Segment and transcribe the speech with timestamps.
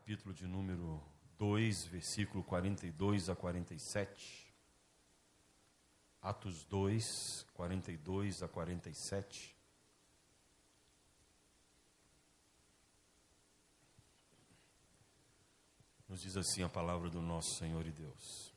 [0.00, 0.98] capítulo de número
[1.36, 4.50] 2, versículo 42 a 47.
[6.22, 9.54] Atos 2, 42 a 47.
[16.08, 18.54] Nos diz assim a palavra do nosso Senhor e Deus.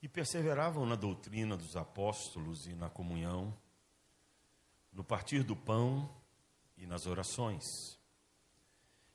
[0.00, 3.52] E perseveravam na doutrina dos apóstolos e na comunhão,
[4.92, 6.08] no partir do pão
[6.76, 8.03] e nas orações.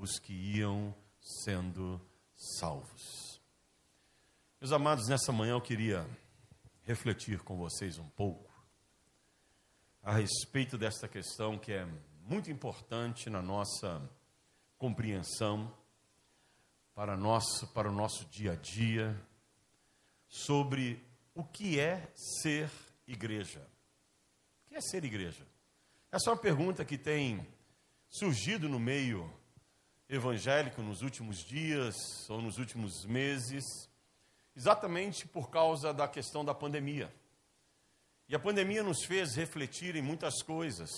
[0.00, 2.00] os que iam sendo
[2.34, 3.40] salvos.
[4.58, 6.08] Meus amados, nessa manhã eu queria
[6.82, 8.50] refletir com vocês um pouco
[10.02, 11.86] a respeito desta questão que é
[12.22, 14.00] muito importante na nossa
[14.78, 15.70] compreensão
[16.94, 19.20] para, nosso, para o nosso dia a dia
[20.26, 22.70] sobre o que é ser
[23.06, 23.60] igreja.
[24.64, 25.46] O que é ser igreja?
[26.10, 27.46] Essa é uma pergunta que tem
[28.08, 29.30] surgido no meio
[30.10, 31.94] evangélico nos últimos dias
[32.28, 33.64] ou nos últimos meses,
[34.56, 37.10] exatamente por causa da questão da pandemia.
[38.28, 40.90] E a pandemia nos fez refletir em muitas coisas.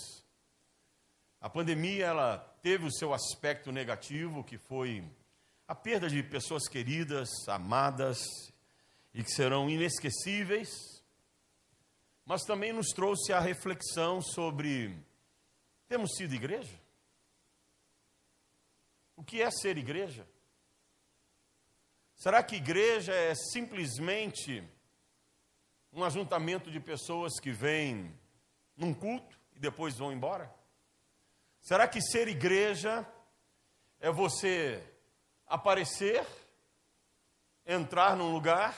[1.41, 5.05] A pandemia ela teve o seu aspecto negativo, que foi
[5.69, 8.19] a perda de pessoas queridas, amadas
[9.13, 10.71] e que serão inesquecíveis,
[12.25, 14.97] mas também nos trouxe a reflexão sobre:
[15.87, 16.82] temos sido igreja?
[19.17, 20.27] O que é ser igreja?
[22.15, 24.63] Será que igreja é simplesmente
[25.93, 28.17] um ajuntamento de pessoas que vêm
[28.77, 30.53] num culto e depois vão embora?
[31.61, 33.07] Será que ser igreja
[34.01, 34.83] é você
[35.47, 36.27] aparecer,
[37.67, 38.77] entrar num lugar,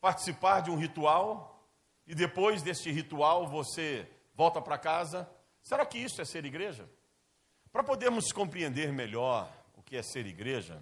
[0.00, 1.68] participar de um ritual
[2.06, 5.28] e depois deste ritual você volta para casa.
[5.62, 6.88] Será que isso é ser igreja?
[7.74, 10.80] Para podermos compreender melhor o que é ser igreja,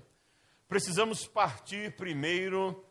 [0.69, 2.85] precisamos partir primeiro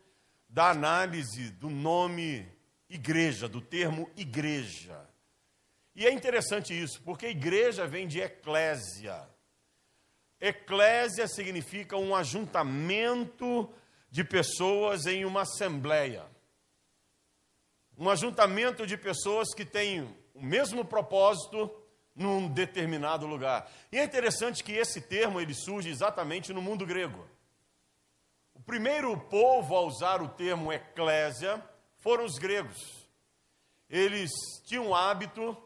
[0.49, 2.51] da análise do nome
[2.89, 5.07] igreja, do termo igreja.
[5.95, 9.29] E é interessante isso, porque igreja vem de eclésia.
[10.39, 13.71] Eclésia significa um ajuntamento
[14.09, 16.25] de pessoas em uma assembleia.
[17.95, 20.01] Um ajuntamento de pessoas que têm
[20.33, 21.71] o mesmo propósito
[22.15, 23.69] num determinado lugar.
[23.91, 27.27] E é interessante que esse termo ele surge exatamente no mundo grego.
[28.53, 31.63] O primeiro povo a usar o termo eclésia
[31.97, 33.07] foram os gregos.
[33.89, 34.31] Eles
[34.65, 35.57] tinham o hábito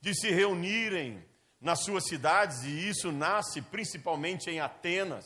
[0.00, 1.24] de se reunirem
[1.60, 5.24] nas suas cidades, e isso nasce principalmente em Atenas,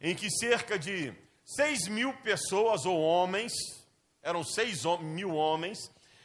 [0.00, 3.52] em que cerca de 6 mil pessoas ou homens,
[4.22, 5.78] eram 6 mil homens,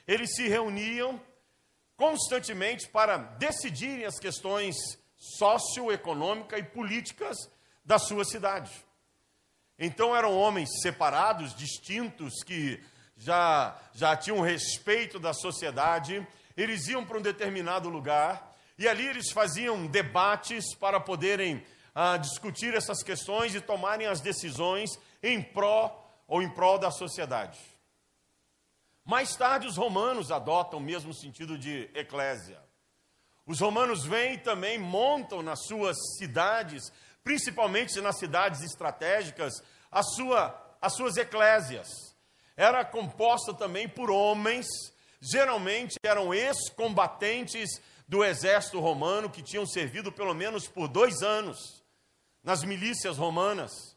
[0.07, 1.21] eles se reuniam
[2.01, 4.75] constantemente para decidirem as questões
[5.15, 7.37] socioeconômicas e políticas
[7.85, 8.71] da sua cidade.
[9.77, 12.83] Então eram homens separados, distintos, que
[13.15, 16.25] já, já tinham respeito da sociedade,
[16.57, 21.63] eles iam para um determinado lugar e ali eles faziam debates para poderem
[21.93, 24.89] ah, discutir essas questões e tomarem as decisões
[25.21, 27.59] em pró ou em prol da sociedade.
[29.11, 32.57] Mais tarde, os romanos adotam o mesmo sentido de eclésia.
[33.45, 39.61] Os romanos vêm e também montam nas suas cidades, principalmente nas cidades estratégicas,
[39.91, 41.89] a sua, as suas eclésias.
[42.55, 44.65] Era composta também por homens,
[45.19, 51.83] geralmente eram ex-combatentes do exército romano que tinham servido pelo menos por dois anos
[52.41, 53.90] nas milícias romanas.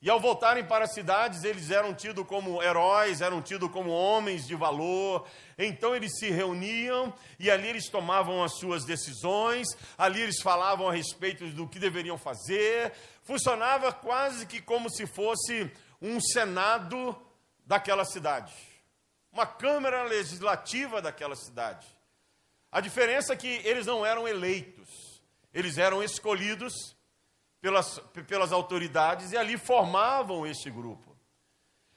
[0.00, 4.46] E ao voltarem para as cidades, eles eram tidos como heróis, eram tidos como homens
[4.46, 5.26] de valor.
[5.58, 9.66] Então eles se reuniam e ali eles tomavam as suas decisões,
[9.96, 12.92] ali eles falavam a respeito do que deveriam fazer.
[13.24, 15.68] Funcionava quase que como se fosse
[16.00, 17.20] um senado
[17.66, 18.54] daquela cidade,
[19.32, 21.86] uma câmara legislativa daquela cidade.
[22.70, 24.88] A diferença é que eles não eram eleitos,
[25.52, 26.96] eles eram escolhidos
[27.60, 31.16] pelas, pelas autoridades e ali formavam este grupo.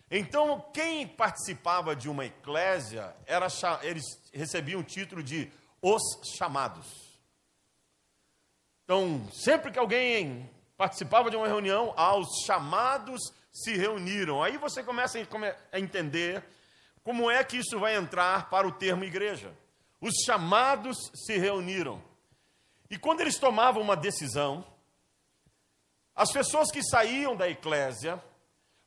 [0.10, 3.48] Então, quem participava de uma eclésia, era,
[3.82, 4.04] eles
[4.34, 5.50] recebiam o título de
[5.82, 6.02] os
[6.38, 6.86] chamados.
[8.84, 13.22] Então, sempre que alguém participava de uma reunião, ah, os chamados
[13.54, 14.44] se reuniram.
[14.44, 15.18] Aí você começa
[15.72, 16.44] a entender
[17.04, 19.56] como é que isso vai entrar para o termo igreja.
[20.02, 22.04] Os chamados se reuniram.
[22.90, 24.66] E quando eles tomavam uma decisão,
[26.16, 28.22] as pessoas que saíam da eclésia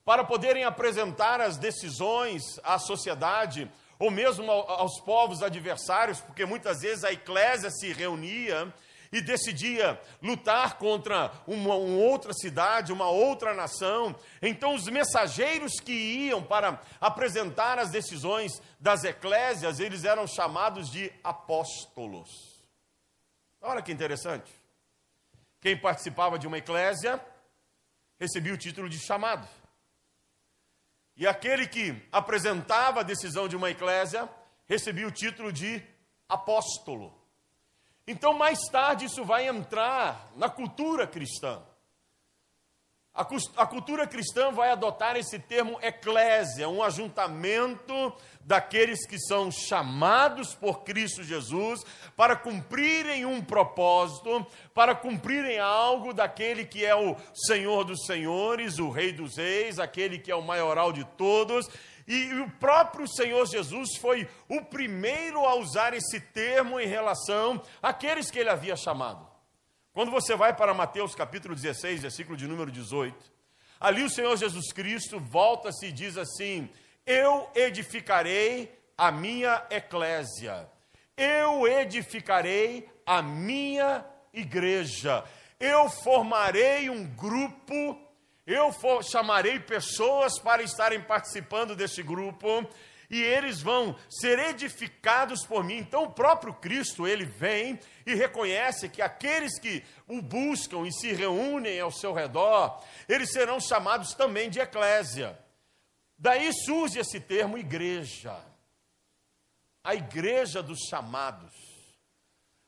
[0.04, 7.04] para poderem apresentar as decisões à sociedade, ou mesmo aos povos adversários, porque muitas vezes
[7.04, 8.72] a eclésia se reunia
[9.10, 14.14] e decidia lutar contra uma, uma, outra cidade, uma outra nação.
[14.42, 21.12] Então, os mensageiros que iam para apresentar as decisões das eclésias, eles eram chamados de
[21.22, 22.28] apóstolos.
[23.62, 24.63] Olha que interessante.
[25.64, 27.18] Quem participava de uma eclésia
[28.20, 29.48] recebia o título de chamado.
[31.16, 34.28] E aquele que apresentava a decisão de uma eclésia
[34.66, 35.82] recebia o título de
[36.28, 37.18] apóstolo.
[38.06, 41.62] Então, mais tarde, isso vai entrar na cultura cristã.
[43.16, 50.82] A, cultura cristã vai adotar esse termo eclésia, um ajuntamento daqueles que são chamados por
[50.82, 51.84] Cristo Jesus
[52.16, 54.44] para cumprirem um propósito,
[54.74, 60.18] para cumprirem algo daquele que é o Senhor dos Senhores, o Rei dos Reis, aquele
[60.18, 61.68] que é o maioral de todos.
[62.08, 68.28] E o próprio Senhor Jesus foi o primeiro a usar esse termo em relação àqueles
[68.28, 69.33] que ele havia chamado.
[69.94, 73.16] Quando você vai para Mateus capítulo 16, versículo de número 18,
[73.78, 76.68] ali o Senhor Jesus Cristo volta-se e diz assim:
[77.06, 80.68] Eu edificarei a minha eclésia,
[81.16, 85.22] eu edificarei a minha igreja,
[85.60, 87.96] eu formarei um grupo,
[88.44, 92.68] eu for, chamarei pessoas para estarem participando desse grupo,
[93.10, 95.76] e eles vão ser edificados por mim.
[95.76, 101.12] Então o próprio Cristo, ele vem e reconhece que aqueles que o buscam e se
[101.12, 105.38] reúnem ao seu redor, eles serão chamados também de eclésia.
[106.18, 108.36] Daí surge esse termo igreja.
[109.82, 111.52] A igreja dos chamados.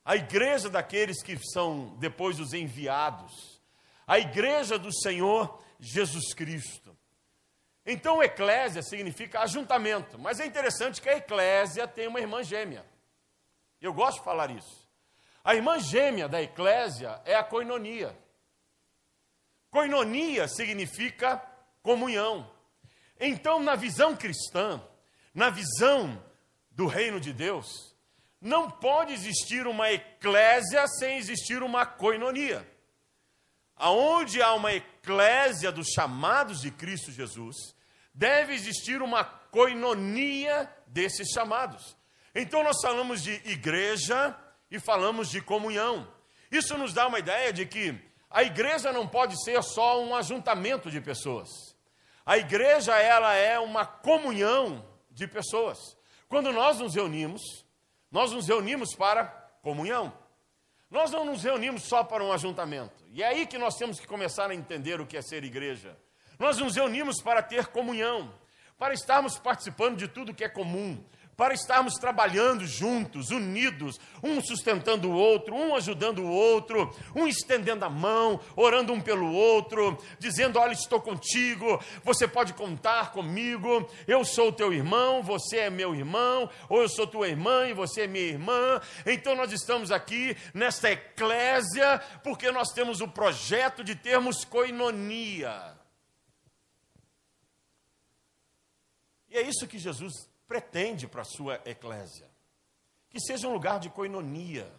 [0.05, 3.59] A igreja daqueles que são depois os enviados.
[4.05, 6.86] A igreja do Senhor Jesus Cristo.
[7.89, 12.85] Então, eclésia significa ajuntamento, mas é interessante que a eclésia tem uma irmã gêmea.
[13.79, 14.85] Eu gosto de falar isso.
[15.41, 18.13] A irmã gêmea da eclésia é a coinonia.
[19.71, 21.41] Coinonia significa
[21.81, 22.51] comunhão.
[23.17, 24.81] Então, na visão cristã,
[25.33, 26.21] na visão
[26.71, 27.95] do reino de Deus,
[28.41, 32.69] não pode existir uma eclésia sem existir uma coinonia.
[33.77, 37.76] Aonde há uma eclésia dos chamados de Cristo Jesus,
[38.17, 41.95] deve existir uma coinonia desses chamados.
[42.33, 44.35] Então nós falamos de igreja
[44.71, 46.11] e falamos de comunhão.
[46.51, 47.95] Isso nos dá uma ideia de que
[48.29, 51.49] a igreja não pode ser só um ajuntamento de pessoas.
[52.25, 55.77] A igreja ela é uma comunhão de pessoas.
[56.27, 57.41] Quando nós nos reunimos,
[58.11, 59.25] nós nos reunimos para
[59.61, 60.11] comunhão.
[60.89, 63.05] Nós não nos reunimos só para um ajuntamento.
[63.11, 65.97] E é aí que nós temos que começar a entender o que é ser igreja.
[66.39, 68.33] Nós nos reunimos para ter comunhão,
[68.77, 71.03] para estarmos participando de tudo que é comum,
[71.37, 77.85] para estarmos trabalhando juntos, unidos, um sustentando o outro, um ajudando o outro, um estendendo
[77.85, 84.25] a mão, orando um pelo outro, dizendo: Olha, estou contigo, você pode contar comigo, eu
[84.25, 88.07] sou teu irmão, você é meu irmão, ou eu sou tua irmã e você é
[88.07, 88.81] minha irmã.
[89.05, 95.76] Então nós estamos aqui nesta eclésia, porque nós temos o projeto de termos coinonia.
[99.37, 102.27] É isso que Jesus pretende para a sua eclésia.
[103.09, 104.71] Que seja um lugar de coinonia,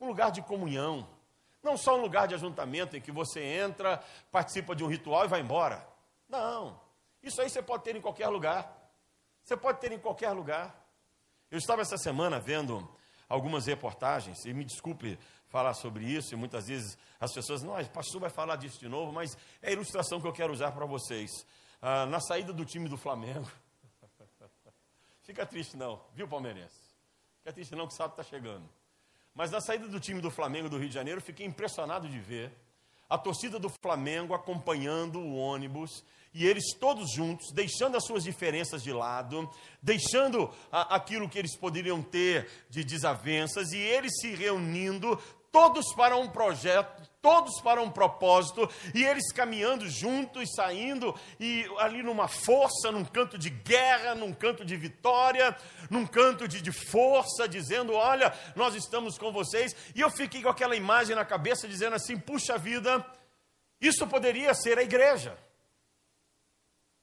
[0.00, 1.08] um lugar de comunhão,
[1.62, 5.28] não só um lugar de ajuntamento em que você entra, participa de um ritual e
[5.28, 5.86] vai embora.
[6.28, 6.80] Não.
[7.22, 8.76] Isso aí você pode ter em qualquer lugar.
[9.44, 10.74] Você pode ter em qualquer lugar.
[11.50, 12.88] Eu estava essa semana vendo
[13.28, 15.18] algumas reportagens, e me desculpe
[15.48, 19.12] falar sobre isso, e muitas vezes as pessoas, não, pastor vai falar disso de novo,
[19.12, 21.46] mas é a ilustração que eu quero usar para vocês.
[21.80, 23.50] Ah, na saída do time do Flamengo,
[25.30, 26.74] fica triste não, viu palmeirense?
[27.38, 28.68] Fica triste não que o sábado está chegando.
[29.32, 32.52] Mas na saída do time do Flamengo do Rio de Janeiro, fiquei impressionado de ver
[33.08, 38.82] a torcida do Flamengo acompanhando o ônibus e eles todos juntos, deixando as suas diferenças
[38.82, 39.48] de lado,
[39.80, 45.16] deixando a, aquilo que eles poderiam ter de desavenças e eles se reunindo,
[45.52, 52.02] todos para um projeto, todos para um propósito, e eles caminhando juntos, saindo, e ali
[52.02, 55.56] numa força, num canto de guerra, num canto de vitória,
[55.90, 59.74] num canto de, de força, dizendo: Olha, nós estamos com vocês.
[59.94, 63.04] E eu fiquei com aquela imagem na cabeça, dizendo assim: Puxa vida,
[63.80, 65.36] isso poderia ser a igreja,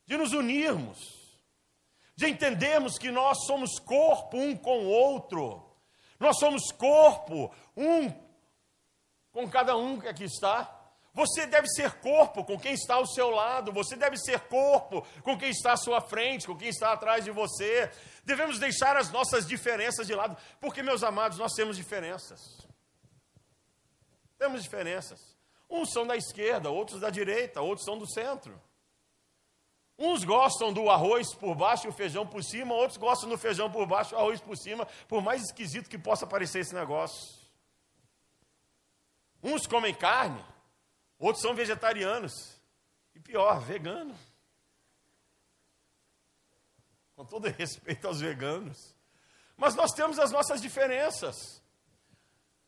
[0.06, 0.98] de nos unirmos,
[2.16, 5.64] de entendermos que nós somos corpo um com o outro,
[6.20, 8.27] nós somos corpo um
[9.38, 10.74] com cada um que aqui está.
[11.14, 15.38] Você deve ser corpo com quem está ao seu lado, você deve ser corpo com
[15.38, 17.92] quem está à sua frente, com quem está atrás de você.
[18.24, 22.40] Devemos deixar as nossas diferenças de lado, porque, meus amados, nós temos diferenças.
[24.40, 25.38] Temos diferenças.
[25.70, 28.60] Uns são da esquerda, outros da direita, outros são do centro.
[30.00, 33.72] Uns gostam do arroz por baixo e o feijão por cima, outros gostam do feijão
[33.72, 37.37] por baixo e o arroz por cima, por mais esquisito que possa parecer esse negócio.
[39.42, 40.44] Uns comem carne,
[41.20, 42.58] outros são vegetarianos.
[43.16, 44.16] E pior, vegano.
[47.16, 48.96] Com todo respeito aos veganos.
[49.56, 51.62] Mas nós temos as nossas diferenças.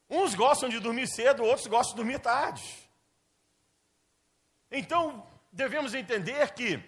[0.10, 2.90] Uns gostam de dormir cedo, outros gostam de dormir tarde.
[4.72, 6.84] Então, devemos entender que,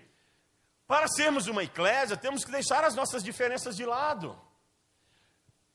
[0.87, 4.39] para sermos uma eclésia, temos que deixar as nossas diferenças de lado.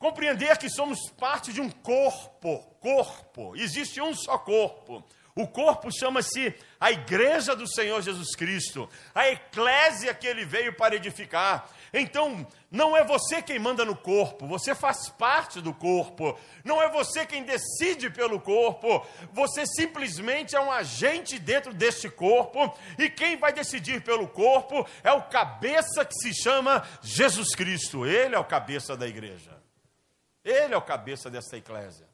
[0.06, 5.04] Compreender que somos parte de um corpo, corpo, existe um só corpo.
[5.34, 10.94] O corpo chama-se a Igreja do Senhor Jesus Cristo, a eclésia que ele veio para
[10.94, 11.68] edificar.
[11.92, 16.38] Então, não é você quem manda no corpo, você faz parte do corpo.
[16.62, 22.72] Não é você quem decide pelo corpo, você simplesmente é um agente dentro deste corpo.
[22.96, 28.06] E quem vai decidir pelo corpo é o cabeça que se chama Jesus Cristo.
[28.06, 29.55] Ele é o cabeça da igreja.
[30.46, 32.08] Ele é o cabeça dessa eclésia.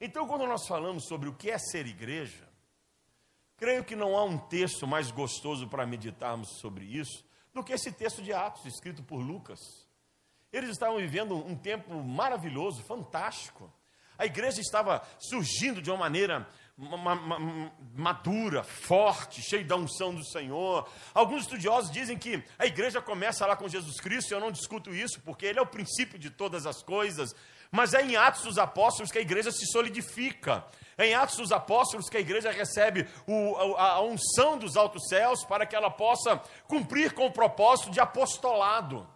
[0.00, 2.48] Então, quando nós falamos sobre o que é ser igreja,
[3.56, 7.92] creio que não há um texto mais gostoso para meditarmos sobre isso do que esse
[7.92, 9.60] texto de Atos, escrito por Lucas.
[10.52, 13.72] Eles estavam vivendo um tempo maravilhoso, fantástico.
[14.18, 16.48] A igreja estava surgindo de uma maneira
[17.94, 20.88] madura, forte, cheia da unção do Senhor.
[21.12, 25.20] Alguns estudiosos dizem que a igreja começa lá com Jesus Cristo, eu não discuto isso,
[25.20, 27.34] porque ele é o princípio de todas as coisas.
[27.70, 30.64] Mas é em Atos dos Apóstolos que a igreja se solidifica.
[30.96, 35.06] É em Atos dos Apóstolos que a igreja recebe o, a, a unção dos altos
[35.08, 39.06] céus para que ela possa cumprir com o propósito de apostolado,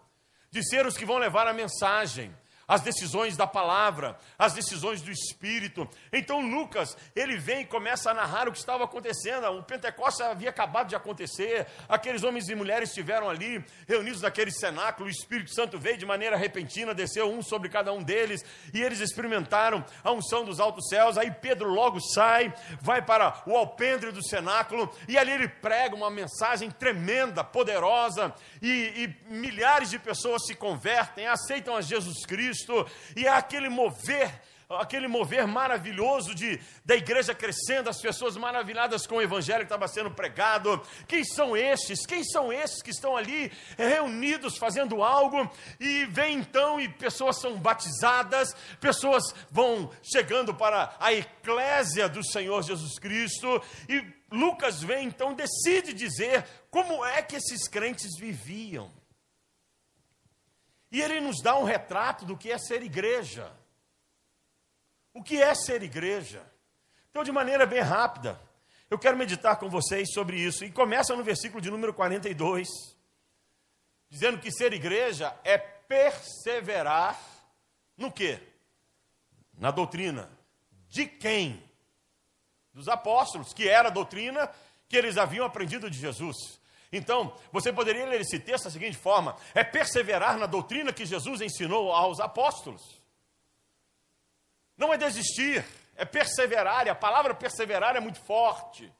[0.51, 2.33] de ser os que vão levar a mensagem
[2.67, 5.87] as decisões da palavra, as decisões do Espírito.
[6.11, 9.45] Então Lucas, ele vem e começa a narrar o que estava acontecendo.
[9.47, 15.07] O Pentecostes havia acabado de acontecer, aqueles homens e mulheres estiveram ali, reunidos naquele cenáculo,
[15.07, 18.43] o Espírito Santo veio de maneira repentina, desceu um sobre cada um deles,
[18.73, 21.17] e eles experimentaram a unção dos altos céus.
[21.17, 26.09] Aí Pedro logo sai, vai para o alpendre do cenáculo, e ali ele prega uma
[26.09, 32.87] mensagem tremenda, poderosa, e, e milhares de pessoas se convertem, aceitam a Jesus Cristo Cristo,
[33.15, 34.31] e é aquele mover,
[34.69, 39.87] aquele mover maravilhoso de, da igreja crescendo, as pessoas maravilhadas com o evangelho que estava
[39.87, 40.81] sendo pregado.
[41.07, 42.05] Quem são estes?
[42.05, 45.49] Quem são estes que estão ali reunidos fazendo algo?
[45.79, 52.63] E vem então e pessoas são batizadas, pessoas vão chegando para a eclésia do Senhor
[52.63, 58.91] Jesus Cristo, e Lucas vem então, decide dizer como é que esses crentes viviam.
[60.95, 63.51] E ele nos dá um retrato do que é ser igreja.
[65.13, 66.41] O que é ser igreja?
[67.09, 68.39] Então, de maneira bem rápida,
[68.89, 70.63] eu quero meditar com vocês sobre isso.
[70.63, 72.69] E começa no versículo de número 42,
[74.09, 77.19] dizendo que ser igreja é perseverar
[77.97, 78.39] no quê?
[79.57, 80.29] Na doutrina.
[80.87, 81.61] De quem?
[82.73, 84.49] Dos apóstolos, que era a doutrina
[84.87, 86.57] que eles haviam aprendido de Jesus.
[86.97, 91.41] Então, você poderia ler esse texto da seguinte forma: é perseverar na doutrina que Jesus
[91.41, 92.81] ensinou aos apóstolos.
[94.77, 98.91] Não é desistir, é perseverar, e a palavra perseverar é muito forte.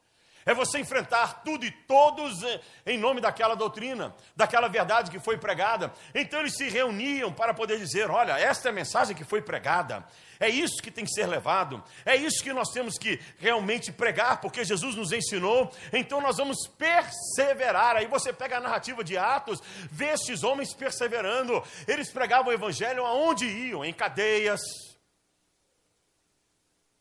[0.46, 2.40] É você enfrentar tudo e todos
[2.86, 5.92] em nome daquela doutrina, daquela verdade que foi pregada.
[6.14, 10.06] Então eles se reuniam para poder dizer: olha, esta é a mensagem que foi pregada,
[10.38, 14.40] é isso que tem que ser levado, é isso que nós temos que realmente pregar,
[14.40, 17.96] porque Jesus nos ensinou, então nós vamos perseverar.
[17.96, 19.60] Aí você pega a narrativa de Atos,
[19.90, 24.60] vê estes homens perseverando, eles pregavam o evangelho aonde iam, em cadeias,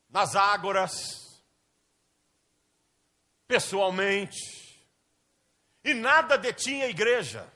[0.09, 1.24] nas ágoras
[3.47, 4.65] pessoalmente.
[5.83, 7.47] E nada detinha a igreja,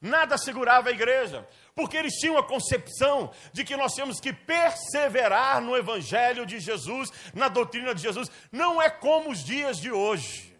[0.00, 5.60] nada segurava a igreja, porque eles tinham a concepção de que nós temos que perseverar
[5.60, 8.30] no Evangelho de Jesus, na doutrina de Jesus.
[8.50, 10.52] Não é como os dias de hoje,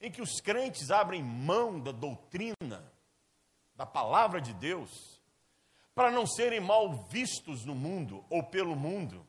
[0.00, 2.92] em que os crentes abrem mão da doutrina,
[3.74, 5.20] da palavra de Deus,
[5.94, 9.26] para não serem mal vistos no mundo ou pelo mundo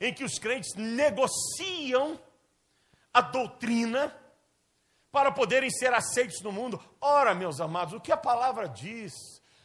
[0.00, 2.18] em que os crentes negociam
[3.12, 4.14] a doutrina
[5.10, 6.78] para poderem ser aceitos no mundo.
[7.00, 9.12] Ora, meus amados, o que a palavra diz?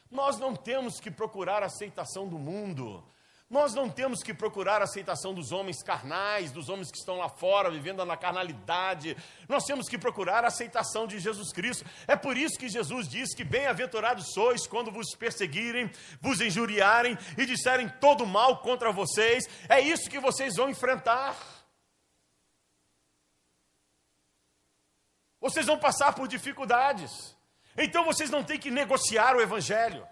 [0.09, 3.03] Nós não temos que procurar a aceitação do mundo.
[3.51, 7.27] Nós não temos que procurar a aceitação dos homens carnais, dos homens que estão lá
[7.27, 9.17] fora vivendo na carnalidade.
[9.45, 11.85] Nós temos que procurar a aceitação de Jesus Cristo.
[12.07, 15.91] É por isso que Jesus diz que bem-aventurados sois quando vos perseguirem,
[16.21, 19.43] vos injuriarem e disserem todo mal contra vocês.
[19.67, 21.35] É isso que vocês vão enfrentar.
[25.41, 27.35] Vocês vão passar por dificuldades.
[27.77, 30.07] Então vocês não têm que negociar o evangelho.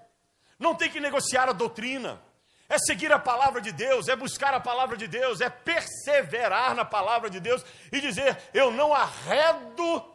[0.60, 2.28] Não tem que negociar a doutrina
[2.70, 6.86] é seguir a palavra de Deus, é buscar a palavra de Deus, é perseverar na
[6.86, 10.06] palavra de Deus e dizer: eu não arredo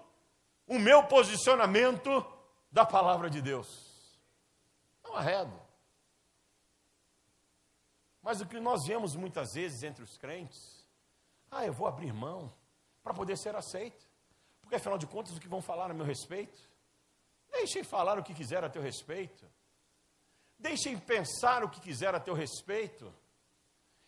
[0.67, 2.25] o meu posicionamento
[2.71, 4.19] da palavra de Deus.
[5.03, 5.61] Não arredo.
[8.23, 10.89] Mas o que nós vemos muitas vezes entre os crentes,
[11.51, 12.55] ah, eu vou abrir mão
[13.03, 14.07] para poder ser aceito.
[14.63, 16.59] Porque afinal de contas, o que vão falar a meu respeito?
[17.51, 19.45] Deixem falar o que quiser a teu respeito.
[20.59, 23.13] Deixem pensar o que quiser a teu respeito.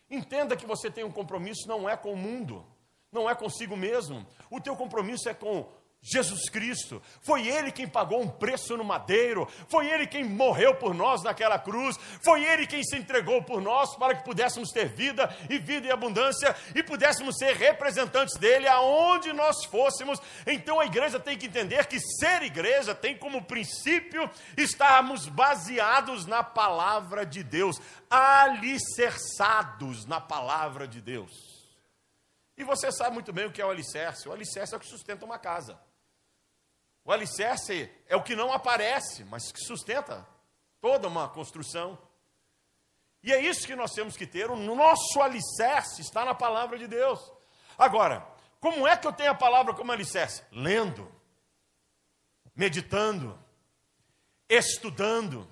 [0.09, 2.65] Entenda que você tem um compromisso, não é com o mundo,
[3.11, 4.25] não é consigo mesmo.
[4.49, 5.69] O teu compromisso é com
[6.01, 7.01] Jesus Cristo.
[7.21, 11.59] Foi Ele quem pagou um preço no madeiro, foi Ele quem morreu por nós naquela
[11.59, 15.87] cruz, foi Ele quem se entregou por nós para que pudéssemos ter vida e vida
[15.87, 20.21] e abundância e pudéssemos ser representantes dele aonde nós fôssemos.
[20.45, 26.43] Então a igreja tem que entender que ser igreja tem como princípio estarmos baseados na
[26.43, 31.57] palavra de Deus, alicerçados na palavra de Deus.
[32.57, 34.27] E você sabe muito bem o que é o alicerce.
[34.27, 35.77] O alicerce é o que sustenta uma casa.
[37.07, 40.27] O alicerce é o que não aparece, mas que sustenta
[40.81, 41.97] toda uma construção.
[43.23, 44.51] E é isso que nós temos que ter.
[44.51, 47.31] O nosso alicerce está na palavra de Deus.
[47.77, 48.27] Agora,
[48.59, 50.43] como é que eu tenho a palavra como alicerce?
[50.51, 51.09] Lendo,
[52.53, 53.39] meditando,
[54.49, 55.47] estudando,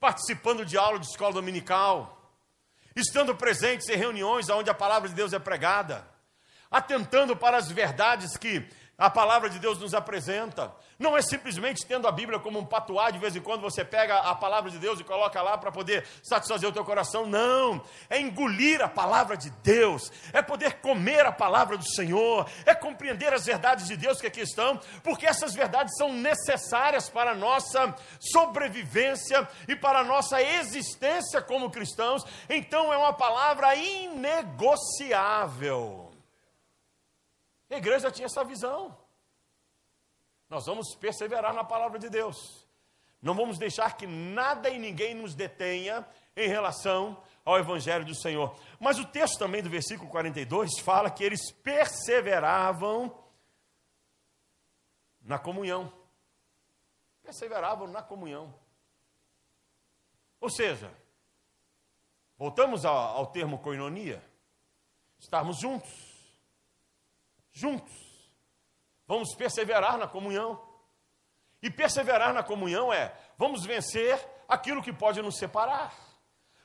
[0.00, 2.32] participando de aula de escola dominical,
[2.96, 6.08] estando presentes em reuniões onde a palavra de Deus é pregada,
[6.70, 8.66] atentando para as verdades que
[8.98, 10.72] a palavra de Deus nos apresenta.
[10.98, 14.16] Não é simplesmente tendo a Bíblia como um patuá, de vez em quando você pega
[14.16, 17.26] a palavra de Deus e coloca lá para poder satisfazer o teu coração.
[17.26, 22.74] Não, é engolir a palavra de Deus, é poder comer a palavra do Senhor, é
[22.74, 27.34] compreender as verdades de Deus que aqui estão, porque essas verdades são necessárias para a
[27.34, 32.24] nossa sobrevivência e para a nossa existência como cristãos.
[32.48, 36.05] Então é uma palavra inegociável.
[37.70, 38.96] A igreja tinha essa visão.
[40.48, 42.66] Nós vamos perseverar na palavra de Deus.
[43.20, 48.56] Não vamos deixar que nada e ninguém nos detenha em relação ao Evangelho do Senhor.
[48.78, 53.16] Mas o texto também do versículo 42 fala que eles perseveravam
[55.20, 55.92] na comunhão.
[57.22, 58.54] Perseveravam na comunhão.
[60.40, 60.92] Ou seja,
[62.38, 64.22] voltamos ao, ao termo coinonia,
[65.18, 66.05] estarmos juntos
[67.56, 67.94] juntos.
[69.06, 70.62] Vamos perseverar na comunhão.
[71.62, 75.94] E perseverar na comunhão é: vamos vencer aquilo que pode nos separar.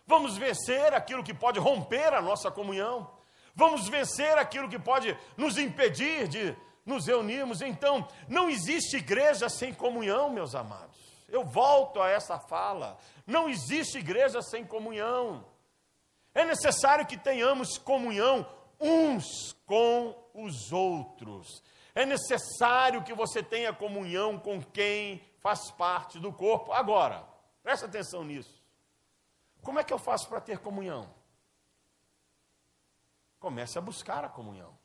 [0.05, 3.09] Vamos vencer aquilo que pode romper a nossa comunhão.
[3.55, 7.61] Vamos vencer aquilo que pode nos impedir de nos reunirmos.
[7.61, 10.99] Então, não existe igreja sem comunhão, meus amados.
[11.29, 12.97] Eu volto a essa fala.
[13.25, 15.45] Não existe igreja sem comunhão.
[16.33, 18.45] É necessário que tenhamos comunhão
[18.81, 21.63] uns com os outros.
[21.93, 26.71] É necessário que você tenha comunhão com quem faz parte do corpo.
[26.71, 27.27] Agora,
[27.61, 28.61] presta atenção nisso.
[29.61, 31.13] Como é que eu faço para ter comunhão?
[33.39, 34.77] Comece a buscar a comunhão.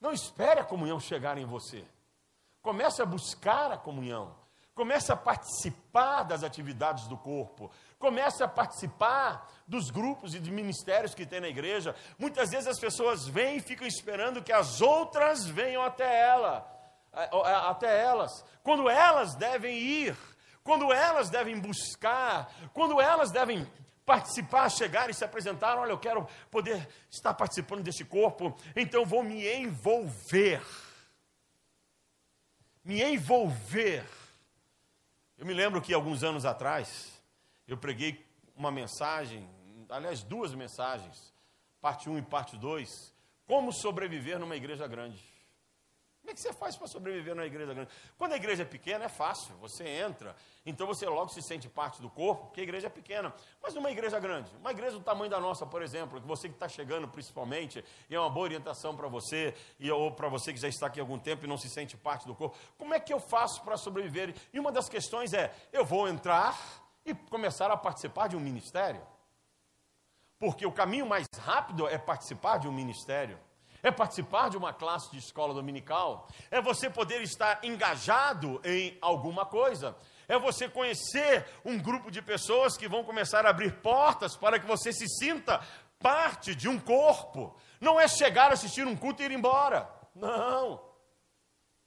[0.00, 1.84] Não espere a comunhão chegar em você.
[2.62, 4.34] Comece a buscar a comunhão.
[4.78, 7.68] Comece a participar das atividades do corpo.
[7.98, 11.96] Comece a participar dos grupos e de ministérios que tem na igreja.
[12.16, 16.64] Muitas vezes as pessoas vêm e ficam esperando que as outras venham até ela,
[17.68, 20.16] até elas, quando elas devem ir,
[20.62, 23.68] quando elas devem buscar, quando elas devem
[24.06, 25.76] participar, chegar e se apresentar.
[25.76, 30.62] Olha, eu quero poder estar participando desse corpo, então vou me envolver.
[32.84, 34.06] Me envolver.
[35.38, 37.22] Eu me lembro que alguns anos atrás,
[37.68, 39.48] eu preguei uma mensagem,
[39.88, 41.32] aliás, duas mensagens,
[41.80, 43.14] parte 1 e parte 2,
[43.46, 45.22] como sobreviver numa igreja grande.
[46.28, 47.90] Como é que você faz para sobreviver numa igreja grande?
[48.18, 49.56] Quando a igreja é pequena, é fácil.
[49.62, 50.36] Você entra,
[50.66, 53.32] então você logo se sente parte do corpo, porque a igreja é pequena.
[53.62, 56.54] Mas numa igreja grande, uma igreja do tamanho da nossa, por exemplo, que você que
[56.54, 60.60] está chegando principalmente, e é uma boa orientação para você, e, ou para você que
[60.60, 63.00] já está aqui há algum tempo e não se sente parte do corpo, como é
[63.00, 64.34] que eu faço para sobreviver?
[64.52, 66.60] E uma das questões é: eu vou entrar
[67.06, 69.00] e começar a participar de um ministério.
[70.38, 73.38] Porque o caminho mais rápido é participar de um ministério
[73.82, 79.46] é participar de uma classe de escola dominical, é você poder estar engajado em alguma
[79.46, 84.58] coisa, é você conhecer um grupo de pessoas que vão começar a abrir portas para
[84.58, 85.60] que você se sinta
[85.98, 87.56] parte de um corpo.
[87.80, 89.88] Não é chegar, assistir um culto e ir embora.
[90.14, 90.80] Não.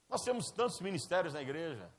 [0.10, 1.90] Nós temos tantos ministérios na igreja.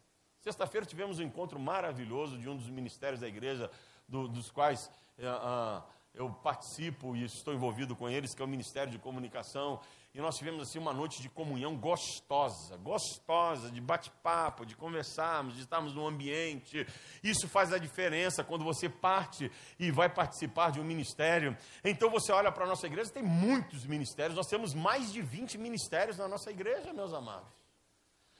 [0.40, 3.70] Sexta-feira tivemos um encontro maravilhoso de um dos ministérios da igreja,
[4.08, 4.90] do, dos quais.
[5.18, 5.82] Uh, uh,
[6.14, 9.80] eu participo e estou envolvido com eles, que é o Ministério de Comunicação,
[10.14, 15.62] e nós tivemos assim uma noite de comunhão gostosa, gostosa, de bate-papo, de conversarmos, de
[15.62, 16.86] estarmos no ambiente.
[17.22, 21.56] Isso faz a diferença quando você parte e vai participar de um ministério.
[21.82, 25.56] Então você olha para a nossa igreja, tem muitos ministérios, nós temos mais de 20
[25.56, 27.64] ministérios na nossa igreja, meus amados.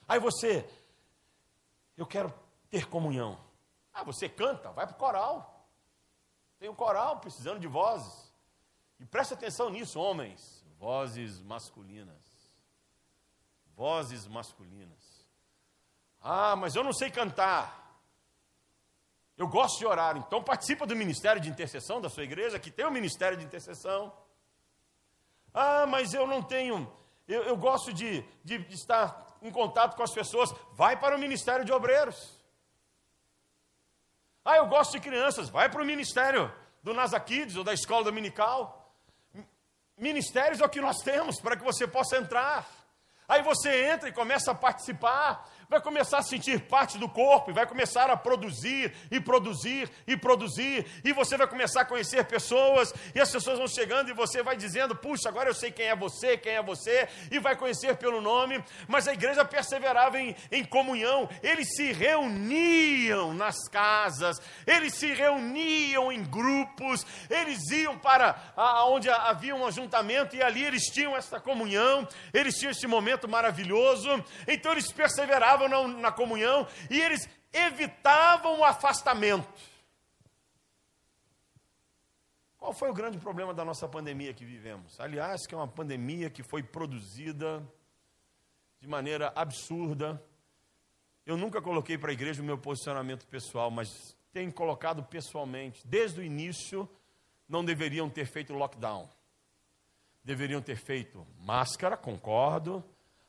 [0.06, 0.68] Aí você,
[1.96, 2.35] eu quero
[2.68, 3.38] ter comunhão.
[3.94, 5.62] Ah, você canta, vai para o coral.
[6.62, 8.33] Tem um coral precisando de vozes.
[9.01, 10.64] E preste atenção nisso, homens.
[10.79, 12.22] Vozes masculinas.
[13.75, 15.27] Vozes masculinas.
[16.20, 18.01] Ah, mas eu não sei cantar.
[19.37, 20.16] Eu gosto de orar.
[20.16, 23.44] Então participa do ministério de intercessão da sua igreja, que tem o um ministério de
[23.44, 24.16] intercessão.
[25.53, 26.88] Ah, mas eu não tenho.
[27.27, 30.55] Eu, eu gosto de, de estar em contato com as pessoas.
[30.75, 32.40] Vai para o ministério de obreiros.
[34.44, 36.52] Ah, eu gosto de crianças, vai para o ministério
[36.83, 38.92] do Nazaquides ou da escola dominical.
[39.96, 42.68] Ministérios é o que nós temos para que você possa entrar.
[43.28, 47.55] Aí você entra e começa a participar vai começar a sentir parte do corpo e
[47.55, 52.92] vai começar a produzir e produzir e produzir, e você vai começar a conhecer pessoas,
[53.14, 55.96] e as pessoas vão chegando e você vai dizendo: Puxa, agora eu sei quem é
[55.96, 58.62] você, quem é você, e vai conhecer pelo nome.
[58.87, 66.12] Mas a igreja perseverava em, em comunhão, eles se reuniam nas casas, eles se reuniam
[66.12, 71.40] em grupos, eles iam para a, onde havia um ajuntamento e ali eles tinham essa
[71.40, 74.09] comunhão, eles tinham esse momento maravilhoso,
[74.46, 79.48] então eles perseveravam na, na comunhão e eles evitavam o afastamento.
[82.59, 84.98] Qual foi o grande problema da nossa pandemia que vivemos?
[85.01, 87.61] Aliás, que é uma pandemia que foi produzida
[88.81, 90.22] de maneira absurda.
[91.27, 95.87] Eu nunca coloquei para a igreja o meu posicionamento pessoal, mas tenho colocado pessoalmente.
[95.87, 96.88] Desde o início,
[97.48, 99.09] não deveriam ter feito lockdown.
[100.25, 102.83] Deveriam ter feito máscara, concordo,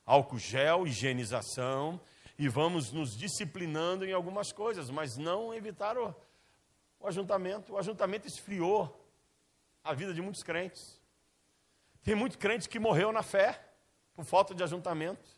[0.06, 2.00] álcool gel, higienização,
[2.38, 6.14] e vamos nos disciplinando em algumas coisas, mas não evitar o,
[6.98, 7.74] o ajuntamento.
[7.74, 9.00] O ajuntamento esfriou
[9.82, 11.00] a vida de muitos crentes.
[12.02, 13.64] Tem muito crente que morreu na fé
[14.14, 15.28] por falta de ajuntamento,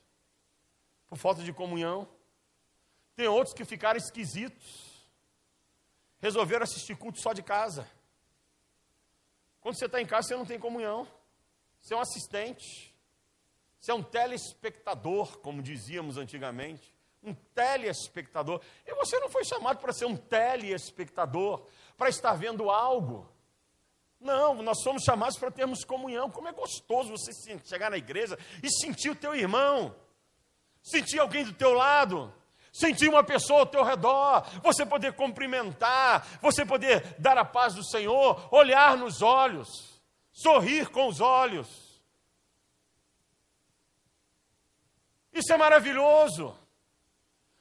[1.06, 2.08] por falta de comunhão.
[3.14, 5.06] Tem outros que ficaram esquisitos,
[6.18, 7.88] resolveram assistir culto só de casa.
[9.60, 11.06] Quando você está em casa, você não tem comunhão.
[11.80, 12.95] Você é um assistente.
[13.86, 16.92] Você é um telespectador, como dizíamos antigamente.
[17.22, 18.60] Um telespectador.
[18.84, 21.64] E você não foi chamado para ser um telespectador,
[21.96, 23.30] para estar vendo algo.
[24.20, 26.28] Não, nós somos chamados para termos comunhão.
[26.28, 27.30] Como é gostoso você
[27.64, 29.94] chegar na igreja e sentir o teu irmão,
[30.82, 32.34] sentir alguém do teu lado,
[32.72, 37.84] sentir uma pessoa ao teu redor, você poder cumprimentar, você poder dar a paz do
[37.84, 39.68] Senhor, olhar nos olhos,
[40.32, 41.85] sorrir com os olhos.
[45.36, 46.58] Isso é maravilhoso.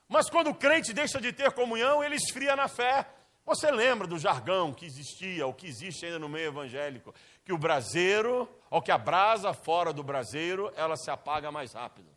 [0.08, 3.06] Mas quando o crente deixa de ter comunhão, ele esfria na fé.
[3.46, 7.58] Você lembra do jargão que existia, ou que existe ainda no meio evangélico, que o
[7.58, 12.10] braseiro, ou que a brasa fora do braseiro, ela se apaga mais rápido.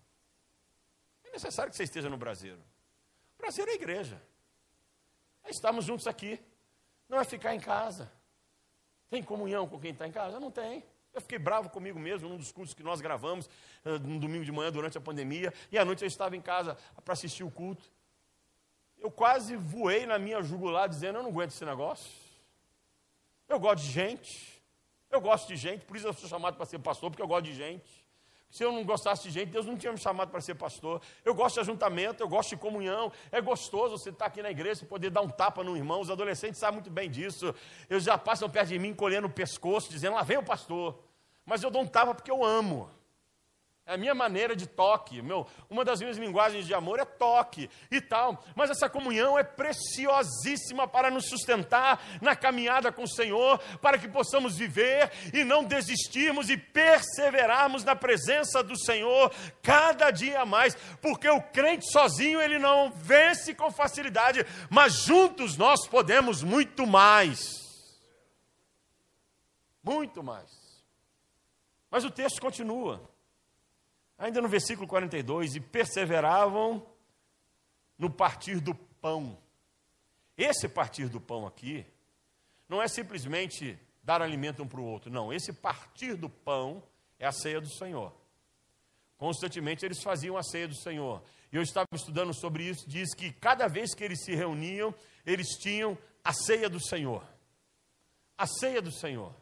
[1.25, 2.61] É necessário que você esteja no braseiro.
[3.37, 4.23] O braseiro é a igreja.
[5.43, 6.41] É estamos juntos aqui.
[7.09, 8.11] Não é ficar em casa.
[9.11, 10.39] Tem comunhão com quem está em casa?
[10.39, 10.85] Não tem.
[11.19, 13.47] Eu fiquei bravo comigo mesmo num dos cursos que nós gravamos
[13.85, 16.77] uh, no domingo de manhã durante a pandemia, e à noite eu estava em casa
[17.05, 17.91] para assistir o culto.
[18.97, 22.09] Eu quase voei na minha jugular dizendo: Eu não aguento esse negócio.
[23.49, 24.63] Eu gosto de gente.
[25.11, 27.47] Eu gosto de gente, por isso eu sou chamado para ser pastor, porque eu gosto
[27.47, 28.07] de gente.
[28.51, 31.03] Se eu não gostasse de gente, Deus não tinha me chamado para ser pastor.
[31.25, 33.13] Eu gosto de ajuntamento, eu gosto de comunhão.
[33.31, 36.01] É gostoso você estar aqui na igreja e poder dar um tapa no irmão.
[36.01, 37.55] Os adolescentes sabem muito bem disso.
[37.91, 40.99] Eles já passam perto de mim, colhendo o pescoço, dizendo: lá vem o pastor.
[41.49, 42.91] Mas eu dou um tapa porque eu amo.
[43.87, 45.23] É a minha maneira de toque.
[45.23, 48.45] Meu, uma das minhas linguagens de amor é toque e tal.
[48.55, 54.07] Mas essa comunhão é preciosíssima para nos sustentar na caminhada com o Senhor, para que
[54.07, 59.33] possamos viver e não desistirmos e perseverarmos na presença do Senhor
[59.63, 60.75] cada dia mais.
[61.01, 67.41] Porque o crente sozinho ele não vence com facilidade, mas juntos nós podemos muito mais.
[69.83, 70.58] Muito mais.
[71.91, 73.01] Mas o texto continua.
[74.19, 76.85] Ainda no versículo 42, e perseveravam
[77.97, 79.39] no partir do pão.
[80.37, 81.85] Esse partir do pão aqui
[82.69, 85.33] não é simplesmente dar alimento um para o outro, não.
[85.33, 86.83] Esse partir do pão
[87.19, 88.13] é a ceia do Senhor.
[89.17, 91.23] Constantemente eles faziam a ceia do Senhor.
[91.53, 94.95] E eu estava estudando sobre isso, diz que cada vez que eles se reuniam,
[95.27, 97.27] eles tinham a ceia do Senhor.
[98.37, 99.35] A ceia do Senhor.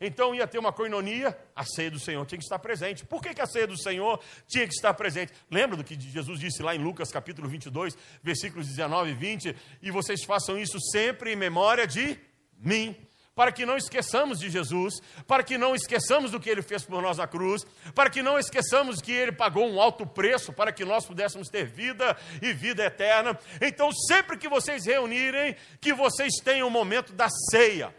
[0.00, 3.04] Então ia ter uma coinonia, a ceia do Senhor tinha que estar presente.
[3.04, 5.32] Por que, que, a ceia do Senhor tinha que estar presente?
[5.50, 9.56] Lembra do que Jesus disse lá em Lucas capítulo 22, versículos 19 e 20?
[9.82, 12.16] E vocês façam isso sempre em memória de
[12.58, 12.94] mim.
[13.34, 14.94] Para que não esqueçamos de Jesus,
[15.26, 18.36] para que não esqueçamos do que ele fez por nós na cruz, para que não
[18.36, 22.84] esqueçamos que ele pagou um alto preço para que nós pudéssemos ter vida e vida
[22.84, 23.38] eterna.
[23.60, 27.94] Então, sempre que vocês reunirem, que vocês tenham o momento da ceia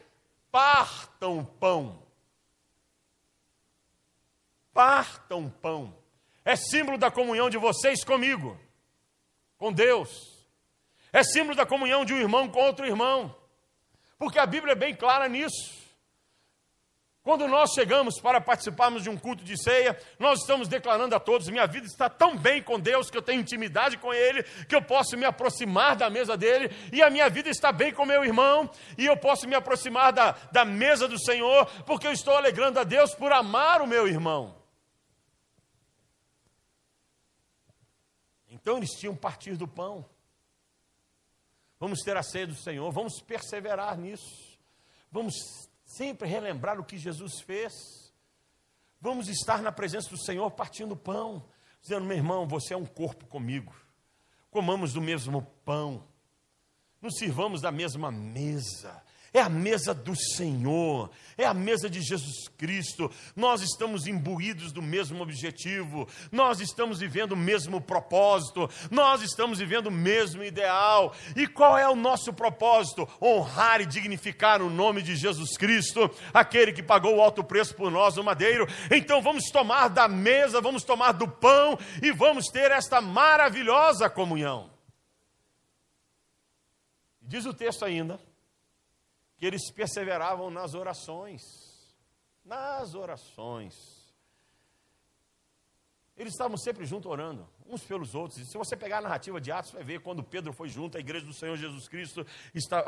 [0.51, 2.01] partam pão.
[4.73, 5.95] Partam pão.
[6.43, 8.59] É símbolo da comunhão de vocês comigo,
[9.57, 10.09] com Deus.
[11.11, 13.35] É símbolo da comunhão de um irmão com outro irmão.
[14.17, 15.78] Porque a Bíblia é bem clara nisso.
[17.29, 21.47] Quando nós chegamos para participarmos de um culto de ceia, nós estamos declarando a todos:
[21.47, 24.81] minha vida está tão bem com Deus, que eu tenho intimidade com Ele, que eu
[24.81, 28.67] posso me aproximar da mesa dele, e a minha vida está bem com meu irmão,
[28.97, 32.83] e eu posso me aproximar da, da mesa do Senhor, porque eu estou alegrando a
[32.83, 34.55] Deus por amar o meu irmão.
[38.49, 40.03] Então eles tinham partir do pão.
[41.79, 44.57] Vamos ter a ceia do Senhor, vamos perseverar nisso.
[45.11, 45.68] Vamos
[45.99, 47.73] sempre relembrar o que Jesus fez.
[49.01, 51.45] Vamos estar na presença do Senhor partindo pão,
[51.81, 53.75] dizendo: meu irmão, você é um corpo comigo.
[54.49, 56.07] Comamos do mesmo pão,
[57.01, 62.47] nos sirvamos da mesma mesa, é a mesa do Senhor, é a mesa de Jesus
[62.57, 63.11] Cristo.
[63.35, 69.87] Nós estamos imbuídos do mesmo objetivo, nós estamos vivendo o mesmo propósito, nós estamos vivendo
[69.87, 71.15] o mesmo ideal.
[71.35, 73.07] E qual é o nosso propósito?
[73.21, 77.91] Honrar e dignificar o nome de Jesus Cristo, aquele que pagou o alto preço por
[77.91, 78.67] nós no madeiro.
[78.91, 84.69] Então vamos tomar da mesa, vamos tomar do pão e vamos ter esta maravilhosa comunhão.
[87.21, 88.28] Diz o texto ainda
[89.39, 91.41] que eles perseveravam nas orações.
[92.43, 93.73] Nas orações.
[96.17, 98.39] Eles estavam sempre juntos orando, uns pelos outros.
[98.39, 100.99] E se você pegar a narrativa de Atos, vai ver quando Pedro foi junto, a
[100.99, 102.83] igreja do Senhor Jesus Cristo está,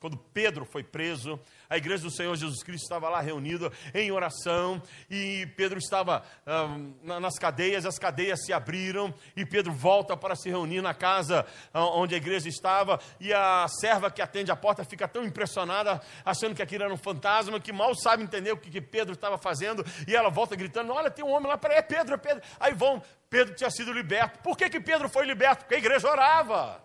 [0.00, 4.80] quando Pedro foi preso, a igreja do Senhor Jesus Cristo estava lá reunida em oração,
[5.10, 10.48] e Pedro estava ah, nas cadeias, as cadeias se abriram, e Pedro volta para se
[10.48, 14.84] reunir na casa ah, onde a igreja estava, e a serva que atende a porta
[14.84, 18.70] fica tão impressionada, achando que aquilo era um fantasma, que mal sabe entender o que,
[18.70, 21.82] que Pedro estava fazendo, e ela volta gritando: Olha, tem um homem lá, peraí, é
[21.82, 22.42] Pedro, é Pedro.
[22.60, 24.38] Aí vão, Pedro tinha sido liberto.
[24.40, 25.64] Por que, que Pedro foi liberto?
[25.64, 26.82] Porque a igreja orava.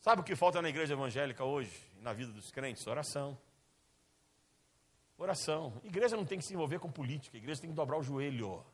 [0.00, 2.86] Sabe o que falta na igreja evangélica hoje, na vida dos crentes?
[2.86, 3.38] Oração.
[5.18, 5.80] Oração.
[5.82, 8.64] Igreja não tem que se envolver com política, igreja tem que dobrar o joelho.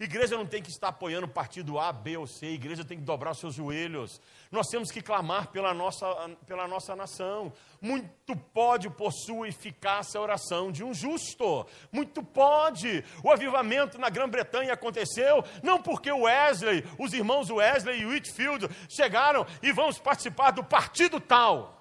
[0.00, 3.32] Igreja não tem que estar apoiando partido A, B ou C, igreja tem que dobrar
[3.32, 4.20] os seus joelhos.
[4.48, 6.06] Nós temos que clamar pela nossa,
[6.46, 7.52] pela nossa nação.
[7.80, 11.66] Muito pode por sua eficácia a oração de um justo.
[11.90, 13.04] Muito pode.
[13.24, 19.44] O avivamento na Grã-Bretanha aconteceu não porque o Wesley, os irmãos Wesley e Whitfield chegaram
[19.60, 21.74] e vamos participar do partido tal.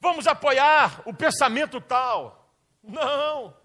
[0.00, 2.50] vamos apoiar o pensamento tal.
[2.82, 3.61] Não.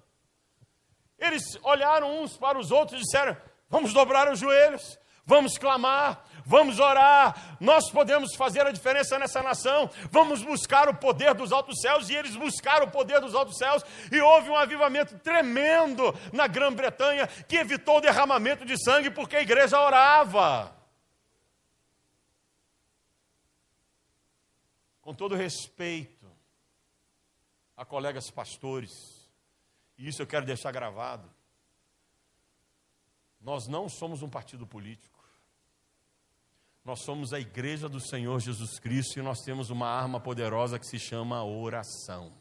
[1.20, 3.36] Eles olharam uns para os outros e disseram:
[3.70, 9.90] vamos dobrar os joelhos, vamos clamar, vamos orar, nós podemos fazer a diferença nessa nação,
[10.10, 13.84] vamos buscar o poder dos altos céus, e eles buscaram o poder dos altos céus,
[14.10, 19.42] e houve um avivamento tremendo na Grã-Bretanha, que evitou o derramamento de sangue, porque a
[19.42, 20.74] igreja orava.
[25.02, 26.26] Com todo respeito
[27.76, 29.17] a colegas pastores,
[29.98, 31.30] e isso eu quero deixar gravado.
[33.42, 35.18] Nós não somos um partido político.
[36.84, 40.88] Nós somos a igreja do Senhor Jesus Cristo e nós temos uma arma poderosa que
[40.88, 42.32] se chama oração.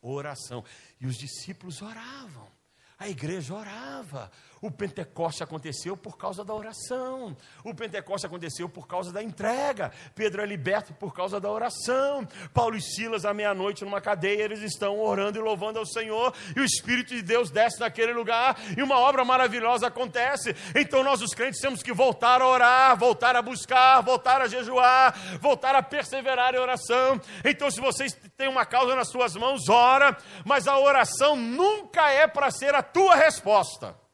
[0.00, 0.64] Oração.
[1.00, 2.50] E os discípulos oravam.
[2.98, 4.30] A igreja orava.
[4.60, 7.36] O Pentecoste aconteceu por causa da oração.
[7.62, 9.92] O Pentecoste aconteceu por causa da entrega.
[10.14, 12.26] Pedro é liberto por causa da oração.
[12.54, 16.32] Paulo e Silas, à meia-noite, numa cadeia, eles estão orando e louvando ao Senhor.
[16.56, 18.56] E o Espírito de Deus desce naquele lugar.
[18.76, 20.56] E uma obra maravilhosa acontece.
[20.74, 25.38] Então nós, os crentes, temos que voltar a orar, voltar a buscar, voltar a jejuar,
[25.38, 27.20] voltar a perseverar em oração.
[27.44, 30.16] Então, se vocês têm uma causa nas suas mãos, ora.
[30.44, 34.05] Mas a oração nunca é para ser a tua resposta.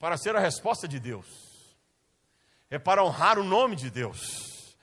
[0.00, 1.26] Para ser a resposta de Deus.
[2.70, 4.74] É para honrar o nome de Deus.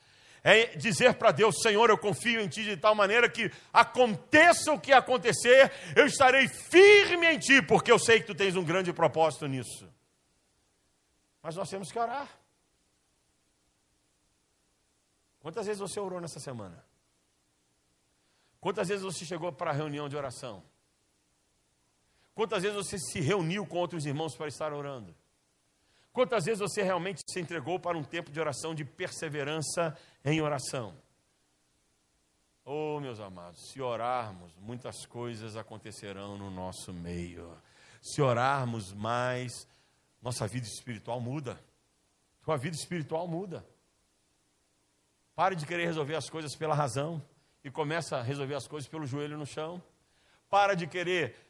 [0.44, 4.80] É dizer para Deus, Senhor, eu confio em Ti de tal maneira que aconteça o
[4.80, 8.94] que acontecer, eu estarei firme em Ti, porque eu sei que Tu tens um grande
[8.94, 9.92] propósito nisso.
[11.42, 12.30] Mas nós temos que orar.
[15.40, 16.86] Quantas vezes você orou nessa semana?
[18.62, 20.64] Quantas vezes você chegou para a reunião de oração?
[22.38, 25.12] Quantas vezes você se reuniu com outros irmãos para estar orando?
[26.13, 30.93] Quantas vezes você realmente se entregou para um tempo de oração, de perseverança em oração?
[32.63, 37.58] Oh, meus amados, se orarmos, muitas coisas acontecerão no nosso meio.
[38.04, 39.67] Se orarmos mais,
[40.21, 41.60] nossa vida espiritual muda.
[42.43, 43.65] Tua vida espiritual muda.
[45.34, 47.19] Pare de querer resolver as coisas pela razão
[47.63, 49.82] e começa a resolver as coisas pelo joelho no chão.
[50.52, 51.47] Para de querer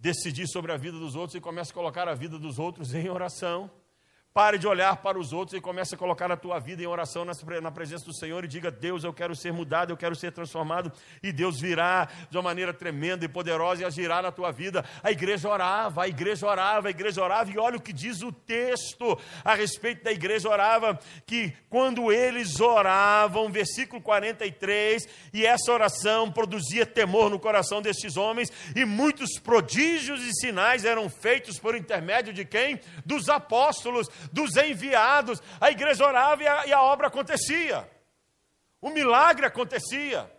[0.00, 3.08] decidir sobre a vida dos outros e começa a colocar a vida dos outros em
[3.08, 3.70] oração.
[4.38, 7.24] Pare de olhar para os outros e comece a colocar a tua vida em oração
[7.24, 10.92] na presença do Senhor e diga: Deus, eu quero ser mudado, eu quero ser transformado.
[11.20, 14.84] E Deus virá de uma maneira tremenda e poderosa e agirá na tua vida.
[15.02, 17.50] A igreja orava, a igreja orava, a igreja orava.
[17.50, 20.96] E olha o que diz o texto a respeito da igreja orava:
[21.26, 28.52] que quando eles oravam, versículo 43, e essa oração produzia temor no coração destes homens,
[28.76, 32.78] e muitos prodígios e sinais eram feitos por intermédio de quem?
[33.04, 35.42] Dos apóstolos dos enviados.
[35.60, 37.88] A igreja orava e a, e a obra acontecia.
[38.80, 40.30] O milagre acontecia.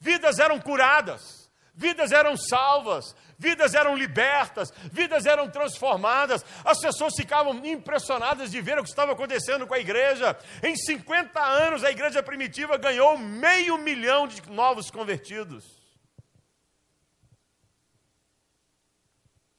[0.00, 7.64] Vidas eram curadas, vidas eram salvas, vidas eram libertas, vidas eram transformadas, as pessoas ficavam
[7.66, 10.38] impressionadas de ver o que estava acontecendo com a igreja.
[10.62, 15.64] Em 50 anos, a igreja primitiva ganhou meio milhão de novos convertidos.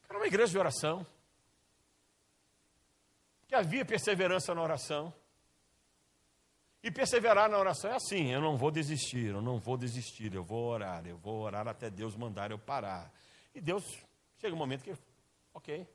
[0.09, 1.05] Era uma igreja de oração
[3.49, 5.11] que havia perseverança na oração.
[6.83, 10.43] E perseverar na oração é assim: eu não vou desistir, eu não vou desistir, eu
[10.43, 13.11] vou orar, eu vou orar até Deus mandar eu parar.
[13.53, 13.83] E Deus
[14.37, 14.95] chega um momento que,
[15.51, 15.85] ok,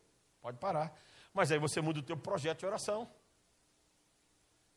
[0.42, 0.92] pode parar.
[1.32, 3.08] Mas aí você muda o teu projeto de oração.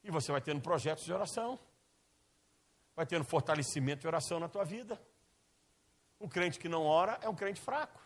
[0.04, 1.60] E você vai tendo projetos de oração.
[2.96, 5.02] Vai tendo fortalecimento de oração na tua vida.
[6.20, 8.00] O crente que não ora é um crente fraco.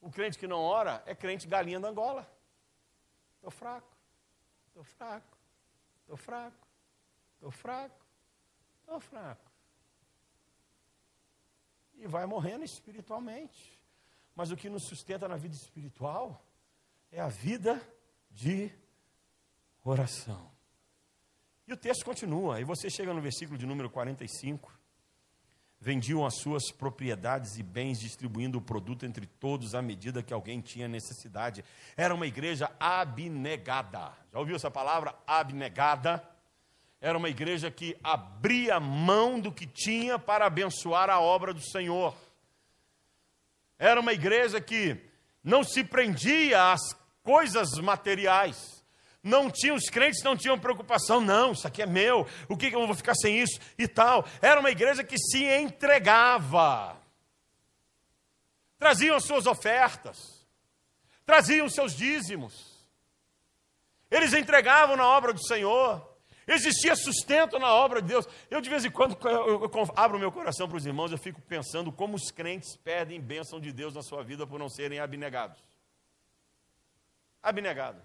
[0.00, 2.28] O crente que não ora é crente galinha da Angola.
[3.42, 3.92] Estou fraco,
[4.68, 5.36] estou fraco,
[6.02, 6.68] estou fraco,
[7.34, 8.06] estou fraco,
[8.78, 9.50] estou fraco.
[11.94, 13.76] E vai morrendo espiritualmente.
[14.32, 16.40] Mas o que nos sustenta na vida espiritual
[17.10, 17.82] é a vida
[18.30, 18.70] de
[19.82, 20.48] oração.
[21.66, 24.72] E o texto continua, e você chega no versículo de número 45
[25.82, 30.60] vendiam as suas propriedades e bens, distribuindo o produto entre todos à medida que alguém
[30.60, 31.64] tinha necessidade.
[31.96, 34.12] Era uma igreja abnegada.
[34.32, 35.12] Já ouviu essa palavra?
[35.26, 36.22] Abnegada.
[37.00, 42.14] Era uma igreja que abria mão do que tinha para abençoar a obra do Senhor.
[43.76, 44.96] Era uma igreja que
[45.42, 48.71] não se prendia às coisas materiais
[49.22, 52.76] não tinham, os crentes não tinham preocupação, não, isso aqui é meu, o que, que
[52.76, 54.26] eu vou ficar sem isso e tal.
[54.40, 56.96] Era uma igreja que se entregava,
[58.78, 60.18] traziam as suas ofertas,
[61.24, 62.72] traziam os seus dízimos,
[64.10, 66.10] eles entregavam na obra do Senhor,
[66.44, 68.26] Existia sustento na obra de Deus.
[68.50, 71.40] Eu, de vez em quando, eu, eu, abro meu coração para os irmãos, eu fico
[71.40, 75.62] pensando como os crentes perdem bênção de Deus na sua vida por não serem abnegados.
[77.40, 78.02] Abnegado.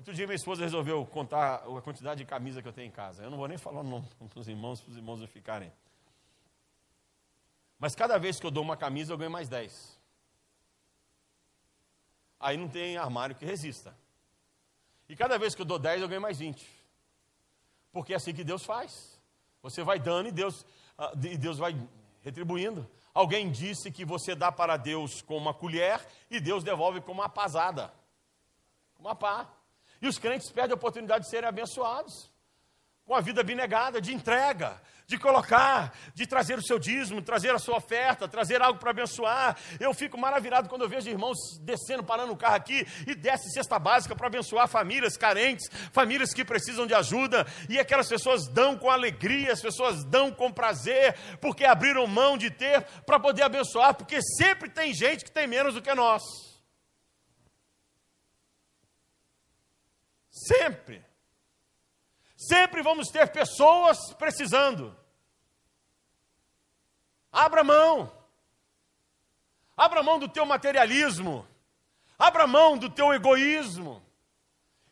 [0.00, 3.22] Outro dia minha esposa resolveu contar a quantidade de camisa que eu tenho em casa.
[3.22, 5.70] Eu não vou nem falar o nome para os irmãos, para os irmãos não ficarem.
[7.78, 10.00] Mas cada vez que eu dou uma camisa, eu ganho mais 10.
[12.40, 13.94] Aí não tem armário que resista.
[15.06, 16.66] E cada vez que eu dou 10, eu ganho mais 20.
[17.92, 19.20] Porque é assim que Deus faz.
[19.62, 20.64] Você vai dando e Deus,
[20.96, 21.76] ah, e Deus vai
[22.22, 22.90] retribuindo.
[23.12, 27.28] Alguém disse que você dá para Deus com uma colher e Deus devolve com uma
[27.28, 27.92] pasada.
[28.98, 29.59] Uma pá.
[30.00, 32.30] E os crentes perdem a oportunidade de serem abençoados.
[33.04, 34.80] Com a vida abnegada, de entrega,
[35.10, 39.58] de colocar, de trazer o seu dízimo, trazer a sua oferta, trazer algo para abençoar.
[39.80, 43.76] Eu fico maravilhado quando eu vejo irmãos descendo, parando o carro aqui e desce cesta
[43.76, 48.88] básica para abençoar famílias carentes, famílias que precisam de ajuda, e aquelas pessoas dão com
[48.88, 54.22] alegria, as pessoas dão com prazer, porque abriram mão de ter para poder abençoar, porque
[54.22, 56.49] sempre tem gente que tem menos do que nós.
[60.46, 61.04] Sempre.
[62.34, 64.96] Sempre vamos ter pessoas precisando.
[67.30, 68.10] Abra mão.
[69.76, 71.46] Abra mão do teu materialismo.
[72.18, 74.02] Abra mão do teu egoísmo.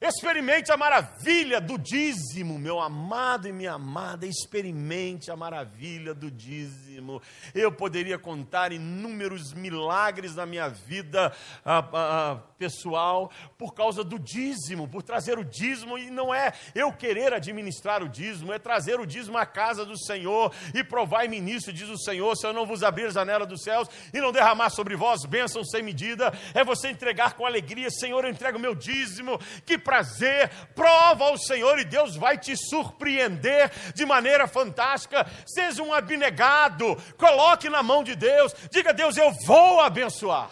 [0.00, 7.20] Experimente a maravilha do dízimo, meu amado e minha amada, experimente a maravilha do dízimo.
[7.52, 11.32] Eu poderia contar inúmeros milagres na minha vida
[11.64, 13.28] ah, ah, pessoal
[13.58, 18.08] por causa do dízimo, por trazer o dízimo, e não é eu querer administrar o
[18.08, 21.98] dízimo, é trazer o dízimo à casa do Senhor e provar em nisso, diz o
[21.98, 25.24] Senhor, se eu não vos abrir a janela dos céus e não derramar sobre vós
[25.24, 29.87] bênçãos sem medida, é você entregar com alegria, Senhor, eu entrego o meu dízimo, que
[29.88, 35.24] prazer, prova ao Senhor e Deus vai te surpreender de maneira fantástica.
[35.46, 40.50] Seja um abnegado, coloque na mão de Deus, diga a Deus: Eu vou abençoar.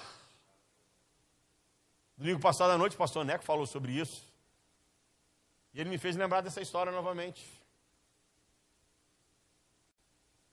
[2.16, 4.26] Domingo passado à noite, o pastor Neco falou sobre isso.
[5.74, 7.44] E ele me fez lembrar dessa história novamente.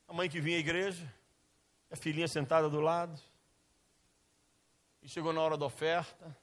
[0.10, 1.10] A mãe que vinha à igreja,
[1.90, 3.18] a filhinha sentada do lado,
[5.02, 6.43] e chegou na hora da oferta.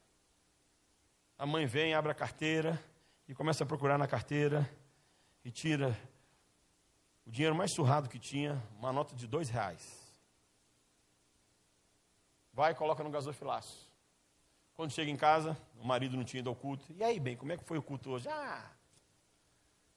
[1.40, 2.78] A mãe vem, abre a carteira
[3.26, 4.70] e começa a procurar na carteira
[5.42, 5.98] e tira
[7.24, 10.14] o dinheiro mais surrado que tinha, uma nota de dois reais.
[12.52, 13.90] Vai e coloca no gasofilaço.
[14.74, 16.84] Quando chega em casa, o marido não tinha ido ao culto.
[16.92, 18.28] E aí, bem, como é que foi o culto hoje?
[18.28, 18.70] Ah,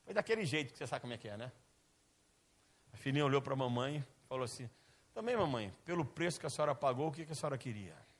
[0.05, 1.51] foi daquele jeito que você sabe como é que é, né?
[2.93, 4.69] A filhinha olhou para a mamãe e falou assim:
[5.13, 8.12] Também, mamãe, pelo preço que a senhora pagou, o que a senhora queria?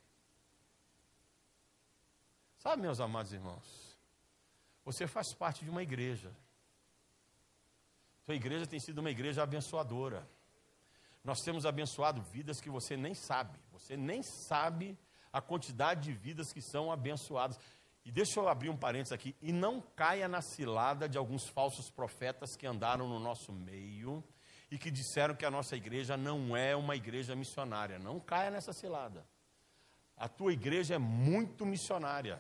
[2.64, 3.98] Sabe, meus amados irmãos,
[4.86, 6.32] você faz parte de uma igreja.
[8.26, 10.26] Sua igreja tem sido uma igreja abençoadora.
[11.26, 13.60] Nós temos abençoado vidas que você nem sabe.
[13.74, 14.98] Você nem sabe
[15.34, 17.60] a quantidade de vidas que são abençoadas.
[18.06, 19.36] E deixa eu abrir um parênteses aqui.
[19.42, 24.24] E não caia na cilada de alguns falsos profetas que andaram no nosso meio
[24.72, 28.00] e que disseram que a nossa igreja não é uma igreja missionária.
[28.00, 29.28] Não caia nessa cilada.
[30.16, 32.40] A tua igreja é muito missionária.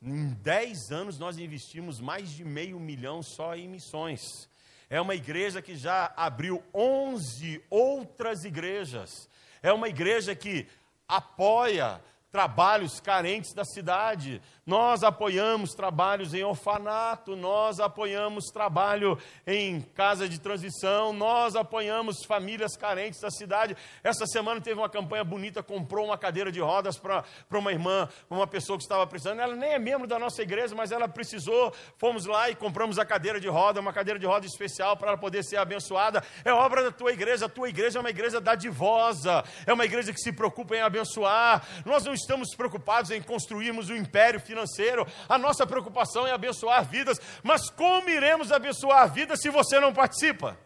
[0.00, 4.48] Em 10 anos nós investimos mais de meio milhão só em missões.
[4.88, 9.28] É uma igreja que já abriu 11 outras igrejas.
[9.62, 10.66] É uma igreja que
[11.06, 12.00] apoia
[12.30, 20.38] trabalhos carentes da cidade, nós apoiamos trabalhos em orfanato, nós apoiamos trabalho em casa de
[20.38, 23.74] transição, nós apoiamos famílias carentes da cidade.
[24.04, 28.46] Essa semana teve uma campanha bonita, comprou uma cadeira de rodas para uma irmã, uma
[28.46, 29.40] pessoa que estava precisando.
[29.40, 31.72] Ela nem é membro da nossa igreja, mas ela precisou.
[31.96, 35.18] Fomos lá e compramos a cadeira de roda, uma cadeira de roda especial para ela
[35.18, 36.22] poder ser abençoada.
[36.44, 37.46] É obra da tua igreja.
[37.46, 41.66] A tua igreja é uma igreja dadivosa, é uma igreja que se preocupa em abençoar.
[41.86, 46.84] Nós não estamos preocupados em construirmos o um império financeiro a nossa preocupação é abençoar
[46.84, 50.58] vidas, mas como iremos abençoar vidas se você não participa?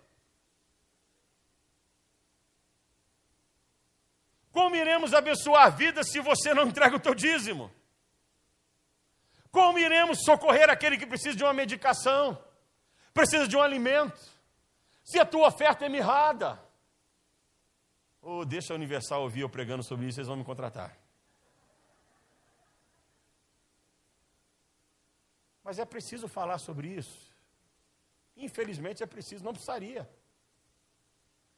[4.52, 7.70] Como iremos abençoar vidas se você não entrega o teu dízimo?
[9.50, 12.38] Como iremos socorrer aquele que precisa de uma medicação,
[13.12, 14.20] precisa de um alimento,
[15.02, 16.60] se a tua oferta é mirrada?
[18.20, 20.96] Ou oh, deixa a Universal ouvir eu pregando sobre isso, eles vão me contratar.
[25.72, 27.34] Mas é preciso falar sobre isso.
[28.36, 30.06] Infelizmente é preciso, não precisaria.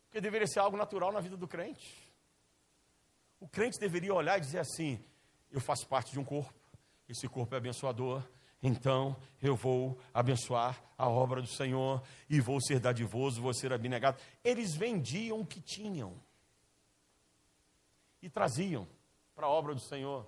[0.04, 2.00] Porque deveria ser algo natural na vida do crente.
[3.40, 5.04] O crente deveria olhar e dizer assim:
[5.50, 6.54] eu faço parte de um corpo,
[7.08, 8.22] esse corpo é abençoador,
[8.62, 12.00] então eu vou abençoar a obra do Senhor
[12.30, 14.22] e vou ser dadivoso, vou ser abnegado.
[14.44, 16.22] Eles vendiam o que tinham
[18.22, 18.86] e traziam
[19.34, 20.24] para a obra do Senhor.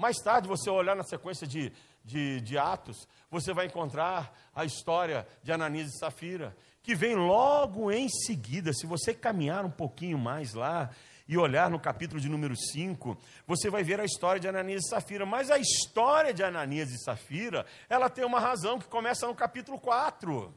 [0.00, 1.70] Mais tarde, você olhar na sequência de,
[2.04, 7.90] de, de, Atos, você vai encontrar a história de Ananias e Safira, que vem logo
[7.90, 8.72] em seguida.
[8.72, 10.90] Se você caminhar um pouquinho mais lá,
[11.30, 14.88] e olhar no capítulo de número 5, você vai ver a história de Ananias e
[14.88, 15.24] Safira.
[15.24, 19.78] Mas a história de Ananias e Safira, ela tem uma razão que começa no capítulo
[19.78, 20.52] 4.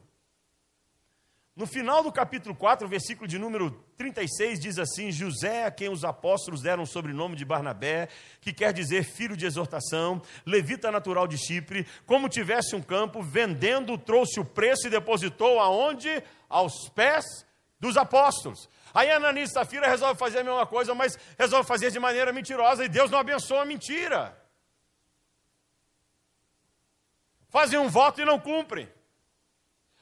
[1.56, 6.02] No final do capítulo 4, versículo de número 36, diz assim: José, a quem os
[6.02, 8.08] apóstolos deram o sobrenome de Barnabé,
[8.40, 13.96] que quer dizer filho de exortação, levita natural de Chipre, como tivesse um campo, vendendo,
[13.96, 16.24] trouxe o preço e depositou aonde?
[16.48, 17.24] Aos pés
[17.78, 18.68] dos apóstolos.
[18.92, 22.84] Aí Ananias e Safira resolve fazer a mesma coisa, mas resolve fazer de maneira mentirosa
[22.84, 24.36] e Deus não abençoa a mentira.
[27.48, 28.88] Fazem um voto e não cumprem.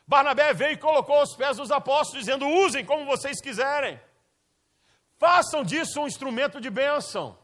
[0.07, 4.01] Barnabé veio e colocou aos pés dos apóstolos, dizendo: usem como vocês quiserem.
[5.19, 7.39] Façam disso um instrumento de bênção.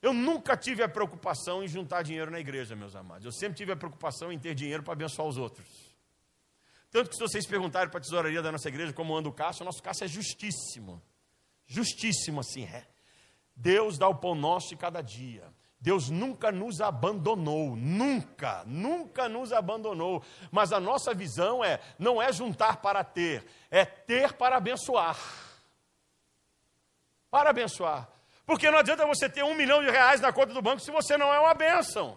[0.00, 3.24] Eu nunca tive a preocupação em juntar dinheiro na igreja, meus amados.
[3.24, 5.68] Eu sempre tive a preocupação em ter dinheiro para abençoar os outros.
[6.90, 9.62] Tanto que se vocês perguntarem para a tesouraria da nossa igreja como anda o caixa,
[9.62, 11.00] o nosso caixa é justíssimo.
[11.66, 12.86] Justíssimo assim é.
[13.54, 15.52] Deus dá o pão nosso de cada dia.
[15.82, 20.22] Deus nunca nos abandonou, nunca, nunca nos abandonou.
[20.48, 25.18] Mas a nossa visão é não é juntar para ter, é ter para abençoar.
[27.28, 28.08] Para abençoar.
[28.46, 31.16] Porque não adianta você ter um milhão de reais na conta do banco se você
[31.16, 32.16] não é uma bênção.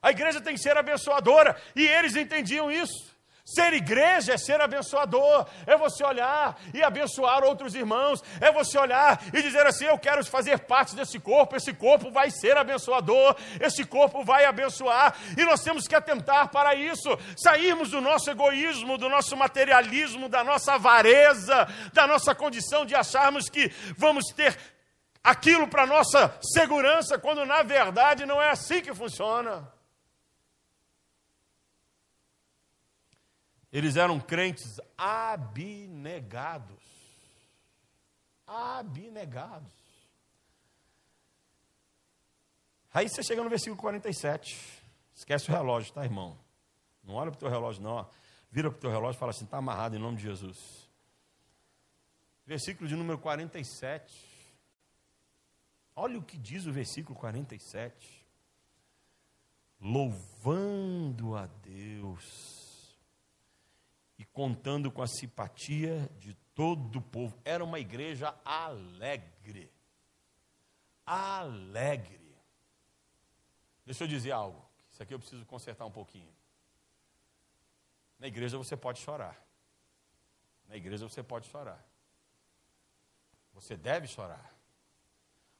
[0.00, 3.11] A igreja tem que ser abençoadora, e eles entendiam isso.
[3.44, 9.20] Ser igreja é ser abençoador, é você olhar e abençoar outros irmãos, é você olhar
[9.34, 13.84] e dizer assim: Eu quero fazer parte desse corpo, esse corpo vai ser abençoador, esse
[13.84, 19.08] corpo vai abençoar, e nós temos que atentar para isso, sairmos do nosso egoísmo, do
[19.08, 24.56] nosso materialismo, da nossa avareza, da nossa condição de acharmos que vamos ter
[25.22, 29.68] aquilo para nossa segurança, quando na verdade não é assim que funciona.
[33.72, 36.82] Eles eram crentes abnegados.
[38.46, 39.72] Abnegados.
[42.92, 44.82] Aí você chega no versículo 47.
[45.14, 46.38] Esquece o relógio, tá, irmão?
[47.02, 47.92] Não olha para o teu relógio, não.
[47.92, 48.06] Ó.
[48.50, 50.58] Vira para o teu relógio e fala assim: está amarrado em nome de Jesus.
[52.44, 54.12] Versículo de número 47.
[55.96, 58.26] Olha o que diz o versículo 47.
[59.80, 62.51] Louvando a Deus
[64.32, 67.38] contando com a simpatia de todo o povo.
[67.44, 69.70] Era uma igreja alegre.
[71.04, 72.36] Alegre.
[73.84, 74.64] Deixa eu dizer algo.
[74.90, 76.32] Isso aqui eu preciso consertar um pouquinho.
[78.18, 79.36] Na igreja você pode chorar.
[80.68, 81.84] Na igreja você pode chorar.
[83.52, 84.54] Você deve chorar.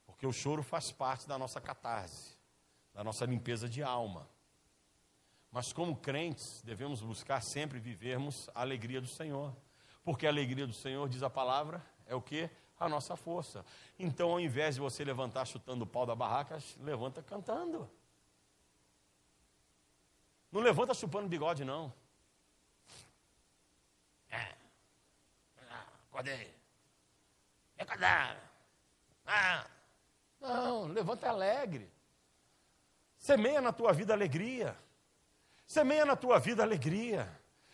[0.05, 2.37] Porque o choro faz parte da nossa catarse,
[2.93, 4.27] da nossa limpeza de alma.
[5.53, 9.55] Mas como crentes, devemos buscar sempre vivermos a alegria do Senhor.
[10.03, 12.49] Porque a alegria do Senhor, diz a palavra, é o que?
[12.79, 13.63] A nossa força.
[13.99, 17.87] Então, ao invés de você levantar chutando o pau da barraca, levanta cantando.
[20.51, 21.93] Não levanta chupando bigode, não.
[24.31, 24.55] É.
[25.69, 26.51] Ah, acordei.
[27.77, 27.85] É?
[29.27, 29.67] Ah.
[30.41, 31.93] Não, levanta alegre.
[33.19, 34.75] Semeia na tua vida alegria.
[35.73, 37.27] Semeia na tua vida alegria.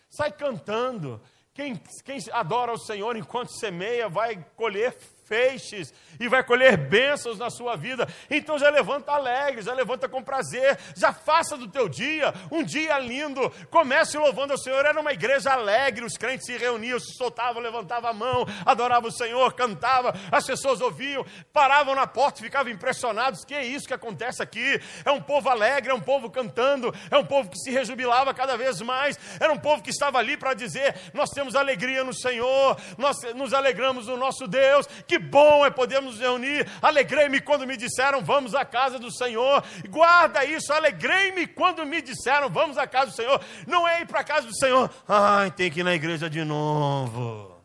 [0.10, 1.22] Sai cantando.
[1.54, 1.76] Quem,
[2.06, 4.98] quem adora o Senhor enquanto semeia vai colher
[5.30, 8.08] feixes e vai colher bênçãos na sua vida.
[8.30, 12.98] Então já levanta alegre, já levanta com prazer, já faça do teu dia um dia
[12.98, 13.50] lindo.
[13.70, 14.84] Comece louvando ao Senhor.
[14.84, 19.14] Era uma igreja alegre, os crentes se reuniam, se soltavam, levantavam a mão, adoravam o
[19.14, 21.24] Senhor, cantavam, as pessoas ouviam,
[21.54, 23.46] paravam na porta, ficavam impressionados.
[23.46, 24.82] Que é isso que acontece aqui?
[25.06, 28.58] É um povo alegre, é um povo cantando, é um povo que se rejubilava cada
[28.58, 29.20] vez mais.
[29.40, 33.54] Era um povo que estava ali para dizer: Nós temos alegria no Senhor, nós nos
[33.54, 34.88] alegramos no nosso Deus.
[35.08, 36.68] Que bom é podermos nos reunir.
[36.82, 39.64] Alegrei-me quando me disseram, vamos à casa do Senhor.
[39.90, 43.42] Guarda isso, alegrei-me quando me disseram, vamos à casa do Senhor.
[43.68, 46.44] Não é ir para a casa do Senhor, ai, tem que ir na igreja de
[46.44, 47.56] novo.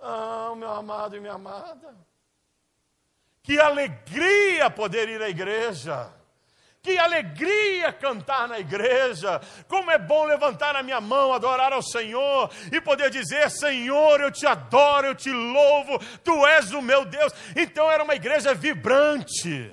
[0.00, 1.94] Não, meu amado e minha amada.
[3.42, 6.08] Que alegria poder ir à igreja.
[6.82, 9.40] Que alegria cantar na igreja.
[9.68, 14.32] Como é bom levantar a minha mão, adorar ao Senhor e poder dizer: Senhor, eu
[14.32, 17.32] te adoro, eu te louvo, tu és o meu Deus.
[17.54, 19.72] Então era uma igreja vibrante.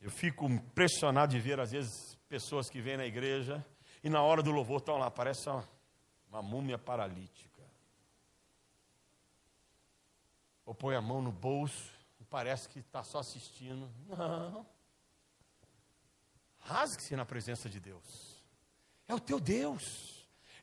[0.00, 3.64] Eu fico impressionado de ver, às vezes, pessoas que vêm na igreja
[4.02, 5.66] e na hora do louvor estão lá, parece uma,
[6.28, 7.62] uma múmia paralítica.
[10.66, 11.93] Ou põe a mão no bolso
[12.34, 13.88] parece que está só assistindo.
[14.08, 14.66] Não.
[16.58, 18.44] Rasgue-se na presença de Deus.
[19.06, 20.13] É o teu Deus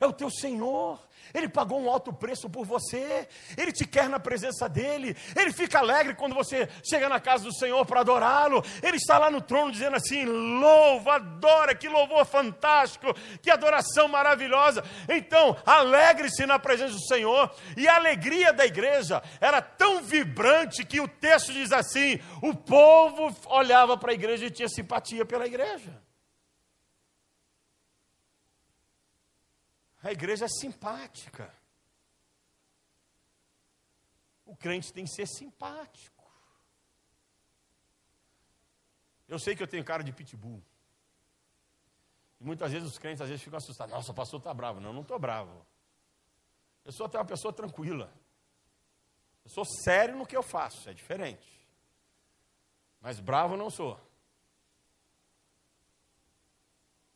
[0.02, 1.00] é o teu Senhor.
[1.34, 3.26] Ele pagou um alto preço por você,
[3.58, 7.54] Ele te quer na presença dEle, Ele fica alegre quando você chega na casa do
[7.54, 13.14] Senhor para adorá-lo, Ele está lá no trono dizendo assim: louva, adora, que louvor fantástico,
[13.42, 14.84] que adoração maravilhosa.
[15.08, 21.00] Então, alegre-se na presença do Senhor, e a alegria da igreja era tão vibrante que
[21.00, 26.11] o texto diz assim: o povo olhava para a igreja e tinha simpatia pela igreja.
[30.04, 31.54] A igreja é simpática.
[34.46, 36.30] O crente tem que ser simpático.
[39.28, 40.62] Eu sei que eu tenho cara de pitbull.
[42.40, 43.94] E muitas vezes os crentes às vezes ficam assustados.
[43.94, 44.80] Nossa, o pastor está bravo.
[44.80, 45.66] Não, eu não estou bravo.
[46.84, 48.12] Eu sou até uma pessoa tranquila.
[49.46, 51.66] Eu sou sério no que eu faço, é diferente.
[53.00, 54.00] Mas bravo não sou.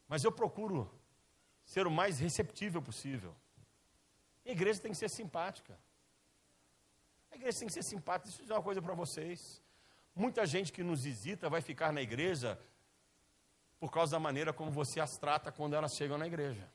[0.07, 0.89] Mas eu procuro
[1.65, 3.35] ser o mais receptível possível.
[4.45, 5.77] A igreja tem que ser simpática.
[7.31, 8.25] A igreja tem que ser simpática.
[8.25, 9.61] Deixa eu dizer uma coisa para vocês.
[10.15, 12.57] Muita gente que nos visita vai ficar na igreja
[13.79, 16.69] por causa da maneira como você as trata quando elas chegam na igreja.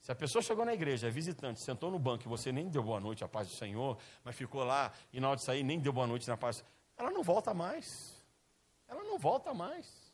[0.00, 2.82] Se a pessoa chegou na igreja, é visitante, sentou no banco e você nem deu
[2.82, 5.78] boa noite, a paz do Senhor, mas ficou lá e na hora de sair nem
[5.78, 6.64] deu boa noite na paz,
[6.96, 8.16] ela não volta mais.
[8.88, 10.07] Ela não volta mais.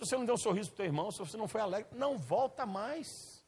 [0.00, 1.94] Se você não deu um sorriso para o teu irmão, se você não foi alegre,
[1.94, 3.44] não volta mais.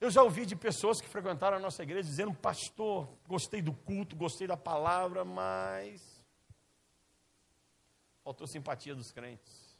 [0.00, 4.16] Eu já ouvi de pessoas que frequentaram a nossa igreja dizendo, pastor, gostei do culto,
[4.16, 6.02] gostei da palavra, mas
[8.24, 9.78] faltou simpatia dos crentes.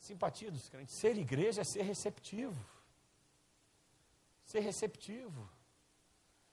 [0.00, 0.94] Simpatia dos crentes.
[0.94, 2.66] Ser igreja é ser receptivo.
[4.46, 5.50] Ser receptivo.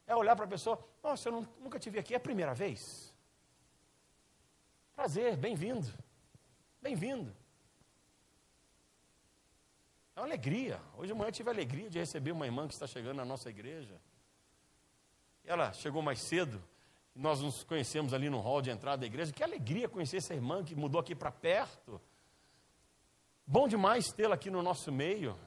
[0.06, 2.54] É olhar para a pessoa, nossa, eu não, nunca te vi aqui, é a primeira
[2.54, 3.11] vez.
[4.96, 5.88] Prazer, bem-vindo.
[6.82, 7.36] Bem-vindo.
[10.16, 10.80] É uma alegria.
[10.98, 13.50] Hoje de manhã tive a alegria de receber uma irmã que está chegando na nossa
[13.50, 14.00] igreja.
[15.44, 16.62] Ela chegou mais cedo,
[17.16, 19.34] nós nos conhecemos ali no hall de entrada da igreja.
[19.34, 22.00] Que alegria conhecer essa irmã que mudou aqui para perto.
[23.46, 25.38] Bom demais tê-la aqui no nosso meio.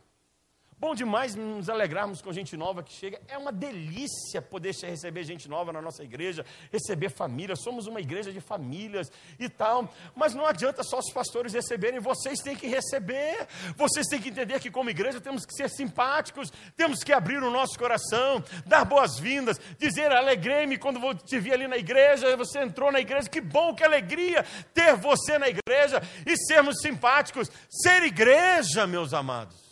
[0.85, 3.19] Bom demais nos alegrarmos com gente nova que chega.
[3.27, 7.57] É uma delícia poder receber gente nova na nossa igreja, receber família.
[7.57, 9.89] Somos uma igreja de famílias e tal.
[10.15, 13.49] Mas não adianta só os pastores receberem, vocês têm que receber.
[13.79, 17.51] Vocês têm que entender que, como igreja, temos que ser simpáticos, temos que abrir o
[17.51, 23.01] nosso coração, dar boas-vindas, dizer alegrei-me quando te vi ali na igreja, você entrou na
[23.01, 23.27] igreja.
[23.27, 27.51] Que bom, que alegria ter você na igreja e sermos simpáticos.
[27.71, 29.65] Ser igreja, meus amados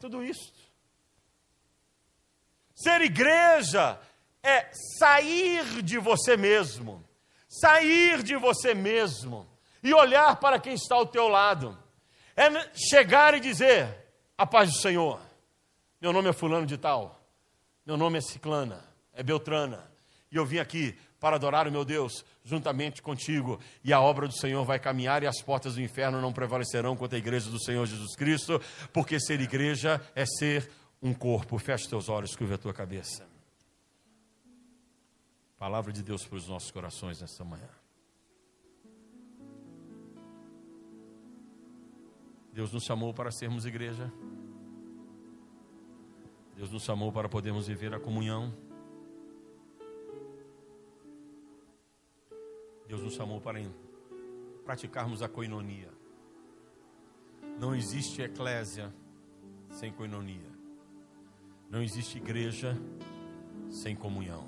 [0.00, 0.52] tudo isso.
[2.74, 4.00] Ser igreja
[4.42, 7.04] é sair de você mesmo,
[7.46, 9.46] sair de você mesmo
[9.82, 11.78] e olhar para quem está ao teu lado.
[12.34, 13.94] É chegar e dizer:
[14.36, 15.20] A paz do Senhor.
[16.00, 17.20] Meu nome é Fulano de Tal.
[17.84, 18.82] Meu nome é Ciclana,
[19.12, 19.90] é Beltrana.
[20.32, 24.34] E eu vim aqui para adorar o meu Deus juntamente contigo, e a obra do
[24.34, 27.86] Senhor vai caminhar e as portas do inferno não prevalecerão contra a igreja do Senhor
[27.86, 28.60] Jesus Cristo,
[28.92, 30.70] porque ser igreja é ser
[31.02, 31.58] um corpo.
[31.58, 33.28] Feche teus olhos, curva a tua cabeça.
[35.58, 37.68] Palavra de Deus para os nossos corações nesta manhã.
[42.52, 44.10] Deus nos chamou para sermos igreja.
[46.56, 48.69] Deus nos chamou para podermos viver a comunhão.
[52.90, 53.60] Deus nos chamou para
[54.64, 55.88] praticarmos a coinonia.
[57.56, 58.92] Não existe eclésia
[59.70, 60.50] sem coinonia.
[61.70, 62.76] Não existe igreja
[63.70, 64.44] sem comunhão.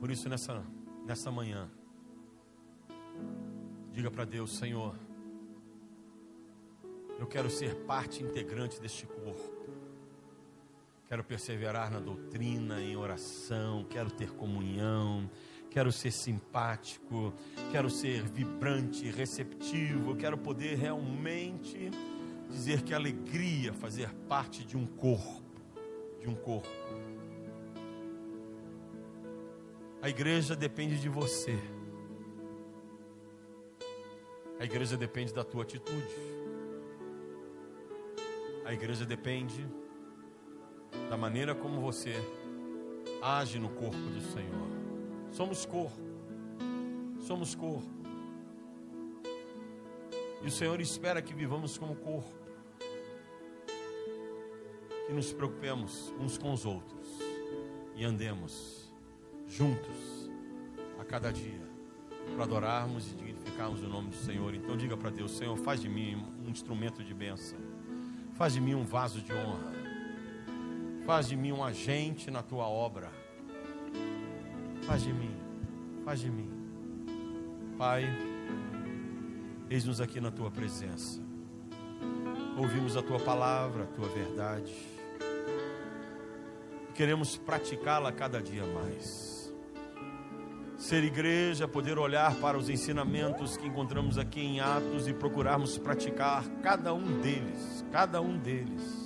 [0.00, 0.66] Por isso, nessa,
[1.06, 1.70] nessa manhã,
[3.92, 4.98] diga para Deus: Senhor,
[7.16, 9.60] eu quero ser parte integrante deste corpo.
[11.10, 15.28] Quero perseverar na doutrina, em oração, quero ter comunhão,
[15.68, 17.34] quero ser simpático,
[17.72, 21.90] quero ser vibrante, receptivo, quero poder realmente
[22.48, 25.42] dizer que alegria fazer parte de um corpo,
[26.20, 26.68] de um corpo.
[30.00, 31.58] A igreja depende de você.
[34.60, 36.14] A igreja depende da tua atitude.
[38.64, 39.66] A igreja depende
[41.08, 42.14] da maneira como você
[43.22, 44.68] age no corpo do Senhor.
[45.32, 46.00] Somos corpo.
[47.20, 47.88] Somos corpo.
[50.42, 52.32] E o Senhor espera que vivamos como corpo.
[55.06, 57.08] Que nos preocupemos uns com os outros
[57.94, 58.90] e andemos
[59.46, 60.30] juntos
[60.98, 61.60] a cada dia
[62.34, 64.54] para adorarmos e dignificarmos o nome do Senhor.
[64.54, 66.16] Então diga para Deus, Senhor, faz de mim
[66.46, 67.58] um instrumento de bênção.
[68.34, 69.79] Faz de mim um vaso de honra.
[71.04, 73.10] Faz de mim um agente na tua obra.
[74.82, 75.34] Faz de mim,
[76.04, 76.50] faz de mim.
[77.76, 78.04] Pai,
[79.68, 81.20] eis-nos aqui na tua presença.
[82.56, 84.74] Ouvimos a tua palavra, a tua verdade.
[86.94, 89.50] Queremos praticá-la cada dia mais.
[90.76, 96.44] Ser igreja, poder olhar para os ensinamentos que encontramos aqui em Atos e procurarmos praticar
[96.62, 98.99] cada um deles, cada um deles.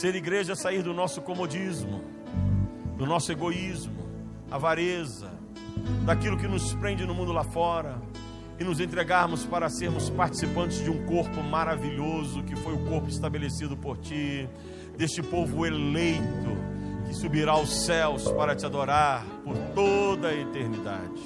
[0.00, 2.02] Ser igreja, sair do nosso comodismo,
[2.96, 4.02] do nosso egoísmo,
[4.50, 5.30] avareza,
[6.06, 8.00] daquilo que nos prende no mundo lá fora
[8.58, 13.76] e nos entregarmos para sermos participantes de um corpo maravilhoso que foi o corpo estabelecido
[13.76, 14.48] por ti,
[14.96, 16.56] deste povo eleito
[17.06, 21.20] que subirá aos céus para te adorar por toda a eternidade.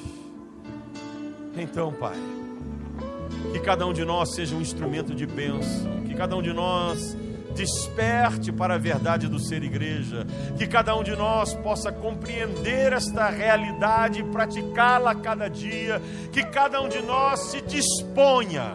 [1.56, 2.18] Então, Pai,
[3.52, 7.16] que cada um de nós seja um instrumento de bênção, que cada um de nós
[7.54, 10.26] desperte para a verdade do ser igreja,
[10.58, 16.02] que cada um de nós possa compreender esta realidade e praticá-la cada dia,
[16.32, 18.74] que cada um de nós se disponha,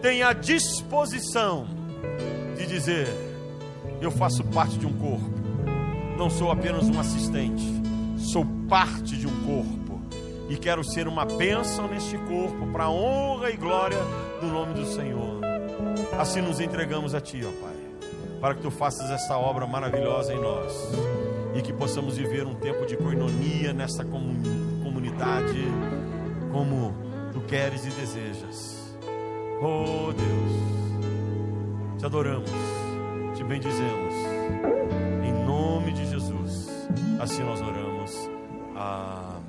[0.00, 1.66] tenha disposição
[2.56, 3.08] de dizer:
[4.00, 5.32] eu faço parte de um corpo,
[6.16, 7.64] não sou apenas um assistente,
[8.16, 9.82] sou parte de um corpo
[10.48, 13.98] e quero ser uma bênção neste corpo para honra e glória
[14.40, 15.40] do nome do Senhor.
[16.18, 17.71] Assim nos entregamos a Ti, ó Pai,
[18.42, 20.90] para que Tu faças essa obra maravilhosa em nós
[21.54, 25.64] e que possamos viver um tempo de coinonia nessa comunidade,
[26.50, 26.92] como
[27.32, 28.98] Tu queres e desejas.
[29.60, 32.50] Oh Deus, Te adoramos,
[33.36, 34.12] Te bendizemos,
[35.24, 36.68] em nome de Jesus,
[37.20, 38.28] assim nós oramos.
[38.74, 39.42] Amém.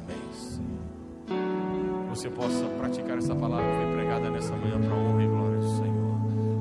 [2.09, 5.77] Você possa praticar essa palavra que foi pregada nessa manhã para honra e glória do
[5.77, 5.92] Senhor.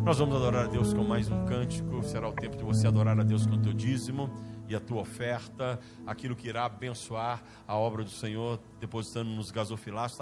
[0.04, 2.02] Nós vamos adorar a Deus com mais um cântico.
[2.02, 4.28] Será o tempo de você adorar a Deus com o teu dízimo
[4.68, 10.10] e a tua oferta, aquilo que irá abençoar a obra do Senhor, depositando nos gasofilastos.